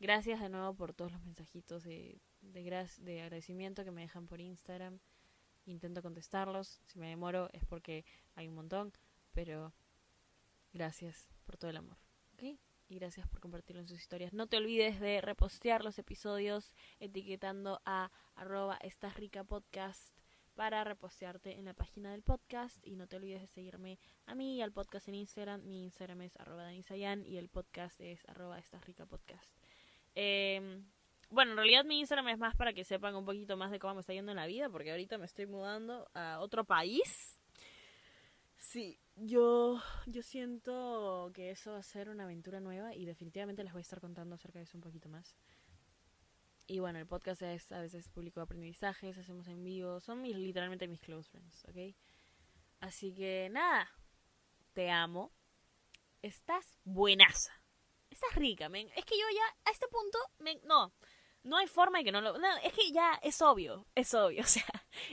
Gracias 0.03 0.41
de 0.41 0.49
nuevo 0.49 0.75
por 0.75 0.93
todos 0.93 1.13
los 1.13 1.23
mensajitos 1.23 1.85
de, 1.85 2.21
de, 2.41 2.89
de 2.99 3.23
agradecimiento 3.23 3.85
que 3.85 3.93
me 3.93 4.01
dejan 4.01 4.27
por 4.27 4.41
Instagram. 4.41 4.99
Intento 5.67 6.03
contestarlos. 6.03 6.81
Si 6.87 6.99
me 6.99 7.09
demoro 7.09 7.49
es 7.53 7.65
porque 7.65 8.05
hay 8.35 8.49
un 8.49 8.55
montón. 8.55 8.93
Pero 9.33 9.73
gracias 10.73 11.29
por 11.45 11.57
todo 11.57 11.71
el 11.71 11.77
amor. 11.77 11.97
¿Ok? 12.35 12.59
Y 12.89 12.97
gracias 12.97 13.27
por 13.29 13.41
compartirlo 13.41 13.81
en 13.81 13.89
sus 13.89 13.99
historias. 13.99 14.33
No 14.33 14.47
te 14.47 14.57
olvides 14.57 15.01
de 15.01 15.21
repostear 15.21 15.85
los 15.85 15.99
episodios 15.99 16.75
etiquetando 17.01 17.81
a 17.87 18.11
arroba 18.35 18.77
estás 18.83 19.17
rica 19.17 19.45
podcast 19.45 20.15
para 20.55 20.85
repostearte 20.85 21.59
en 21.59 21.65
la 21.65 21.73
página 21.73 22.13
del 22.13 22.23
podcast 22.23 22.87
y 22.87 22.97
no 22.97 23.07
te 23.07 23.17
olvides 23.17 23.41
de 23.41 23.47
seguirme 23.47 23.99
a 24.27 24.35
mí 24.35 24.57
y 24.57 24.63
al 24.63 24.73
podcast 24.73 25.09
en 25.09 25.15
Instagram. 25.15 25.67
Mi 25.67 25.85
Instagram 25.85 26.21
es 26.23 26.37
arroba 26.37 26.65
danisayan 26.65 27.25
y 27.25 27.39
el 27.39 27.49
podcast 27.49 27.99
es 28.01 28.29
arroba 28.29 28.59
estás 28.59 28.85
rica 28.85 29.07
podcast. 29.07 29.57
Eh, 30.15 30.83
bueno, 31.33 31.53
en 31.53 31.57
realidad 31.57 31.85
mi 31.85 31.99
Instagram 32.01 32.29
es 32.29 32.39
más 32.39 32.55
para 32.57 32.73
que 32.73 32.85
sepan 32.85 33.15
un 33.15 33.25
poquito 33.25 33.57
más 33.57 33.71
de 33.71 33.79
cómo 33.79 33.95
me 33.95 34.01
está 34.01 34.13
yendo 34.13 34.33
en 34.33 34.37
la 34.37 34.47
vida, 34.47 34.69
porque 34.69 34.91
ahorita 34.91 35.19
me 35.19 35.27
estoy 35.27 35.47
mudando 35.47 36.09
a 36.15 36.41
otro 36.41 36.65
país. 36.65 37.39
Sí, 38.57 39.01
yo, 39.17 39.81
yo 40.07 40.23
siento 40.23 41.31
que 41.35 41.51
eso 41.51 41.73
va 41.73 41.79
a 41.79 41.83
ser 41.83 42.09
una 42.11 42.25
aventura 42.25 42.61
nueva 42.61 42.95
y 42.95 43.07
definitivamente 43.07 43.65
les 43.65 43.73
voy 43.73 43.81
a 43.81 43.83
estar 43.83 44.01
contando 44.01 44.35
acerca 44.35 44.59
de 44.59 44.65
eso 44.65 44.77
un 44.77 44.83
poquito 44.83 45.09
más. 45.09 45.37
Y 46.67 46.79
bueno, 46.79 46.99
el 46.99 47.07
podcast 47.07 47.43
es 47.43 47.73
a 47.73 47.81
veces 47.81 48.09
público 48.09 48.41
de 48.41 48.45
aprendizajes, 48.45 49.19
hacemos 49.19 49.49
en 49.49 49.65
vivo, 49.65 50.01
son 50.01 50.23
mis, 50.23 50.37
literalmente 50.37 50.87
mis 50.87 51.01
close 51.01 51.29
friends, 51.29 51.65
¿ok? 51.65 51.95
Así 52.81 53.13
que 53.15 53.49
nada, 53.51 53.91
te 54.73 54.91
amo. 54.91 55.33
Estás 56.23 56.79
buenaza. 56.85 57.53
Estás 58.11 58.35
rica, 58.37 58.69
men. 58.69 58.89
Es 58.97 59.05
que 59.05 59.19
yo 59.19 59.25
ya, 59.35 59.71
a 59.71 59.73
este 59.73 59.89
punto, 59.89 60.19
men, 60.39 60.61
no, 60.65 60.93
no 61.45 61.57
hay 61.57 61.67
forma 61.67 61.99
de 61.99 62.05
que 62.05 62.13
no 62.13 62.21
lo... 62.21 62.39
No, 62.39 62.57
es 62.63 62.73
que 62.73 62.91
ya 62.93 63.19
es 63.23 63.41
obvio, 63.43 63.87
es 63.95 64.15
obvio, 64.15 64.43
o 64.43 64.47
sea, 64.47 64.67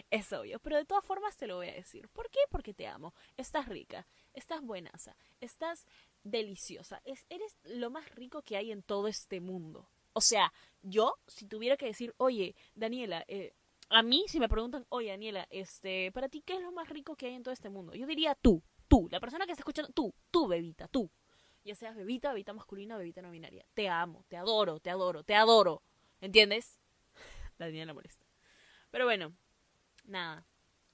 es 0.09 0.31
obvio. 0.31 0.59
Pero 0.59 0.77
de 0.77 0.85
todas 0.85 1.03
formas 1.05 1.37
te 1.37 1.47
lo 1.47 1.57
voy 1.57 1.69
a 1.69 1.73
decir. 1.73 2.07
¿Por 2.09 2.29
qué? 2.29 2.39
Porque 2.49 2.73
te 2.73 2.87
amo. 2.87 3.13
Estás 3.37 3.67
rica, 3.67 4.07
estás 4.33 4.61
buenaza, 4.61 5.15
estás 5.39 5.87
deliciosa. 6.23 7.01
Es, 7.05 7.25
eres 7.29 7.57
lo 7.63 7.89
más 7.89 8.09
rico 8.15 8.41
que 8.41 8.57
hay 8.57 8.71
en 8.71 8.83
todo 8.83 9.07
este 9.07 9.39
mundo. 9.39 9.89
O 10.13 10.21
sea, 10.21 10.51
yo, 10.81 11.15
si 11.27 11.47
tuviera 11.47 11.77
que 11.77 11.85
decir, 11.85 12.13
oye, 12.17 12.55
Daniela, 12.73 13.23
eh, 13.27 13.53
a 13.89 14.03
mí, 14.03 14.25
si 14.27 14.39
me 14.39 14.49
preguntan, 14.49 14.85
oye, 14.89 15.09
Daniela, 15.09 15.47
este, 15.49 16.11
para 16.11 16.29
ti, 16.29 16.41
¿qué 16.45 16.55
es 16.55 16.61
lo 16.61 16.71
más 16.71 16.89
rico 16.89 17.15
que 17.15 17.27
hay 17.27 17.33
en 17.33 17.43
todo 17.43 17.53
este 17.53 17.69
mundo? 17.69 17.93
Yo 17.95 18.05
diría 18.05 18.35
tú, 18.35 18.61
tú, 18.87 19.07
la 19.11 19.19
persona 19.19 19.45
que 19.45 19.51
está 19.51 19.61
escuchando, 19.61 19.91
tú, 19.93 20.13
tú, 20.29 20.47
bebita, 20.47 20.87
tú. 20.87 21.09
Ya 21.63 21.75
seas 21.75 21.95
bebita, 21.95 22.29
bebita 22.29 22.53
masculina, 22.53 22.97
bebita 22.97 23.21
no 23.21 23.31
binaria. 23.31 23.65
Te 23.73 23.89
amo, 23.89 24.23
te 24.27 24.37
adoro, 24.37 24.79
te 24.79 24.89
adoro, 24.89 25.23
te 25.23 25.35
adoro. 25.35 25.83
¿Entiendes? 26.21 26.79
Daniela 27.57 27.93
molesta. 27.93 28.25
Pero 28.91 29.05
bueno, 29.05 29.33
nada. 30.05 30.45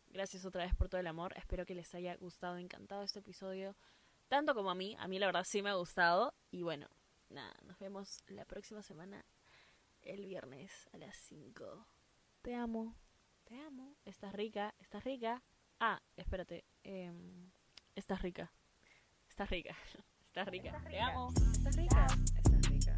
Gracias 0.08 0.46
otra 0.46 0.64
vez 0.64 0.76
por 0.76 0.88
todo 0.88 1.02
el 1.02 1.08
amor. 1.08 1.34
Espero 1.38 1.66
que 1.66 1.76
les 1.76 1.94
haya 1.96 2.16
gustado, 2.16 2.58
encantado 2.58 3.04
este 3.04 3.20
episodio. 3.20 3.76
Tanto 4.28 4.56
como 4.56 4.72
a 4.72 4.76
mí. 4.76 4.96
A 5.00 5.08
mí 5.08 5.20
la 5.20 5.26
verdad 5.26 5.44
sí 5.46 5.62
me 5.62 5.70
ha 5.70 5.76
gustado. 5.76 6.34
Y 6.52 6.62
bueno, 6.62 6.88
nada. 7.30 7.54
Nos 7.64 7.78
vemos 7.80 8.24
la 8.28 8.46
próxima 8.46 8.82
semana. 8.82 9.26
El 10.02 10.26
viernes 10.26 10.88
a 10.94 10.98
las 10.98 11.16
5. 11.18 11.88
Te 12.42 12.56
amo. 12.56 12.96
Te 13.44 13.60
amo. 13.60 13.96
Estás 14.06 14.34
rica. 14.34 14.74
Estás 14.80 15.04
rica. 15.04 15.42
Ah, 15.80 16.02
espérate. 16.16 16.64
em, 16.84 17.52
estás 17.96 18.22
rica. 18.22 18.52
Estás 19.30 19.50
rica. 19.50 19.76
Estás 20.28 20.48
rica. 20.50 20.84
Te 20.90 21.00
amo. 21.00 21.34
Estás 21.54 21.76
rica. 21.78 22.08
Estás 22.36 22.70
rica. 22.70 22.98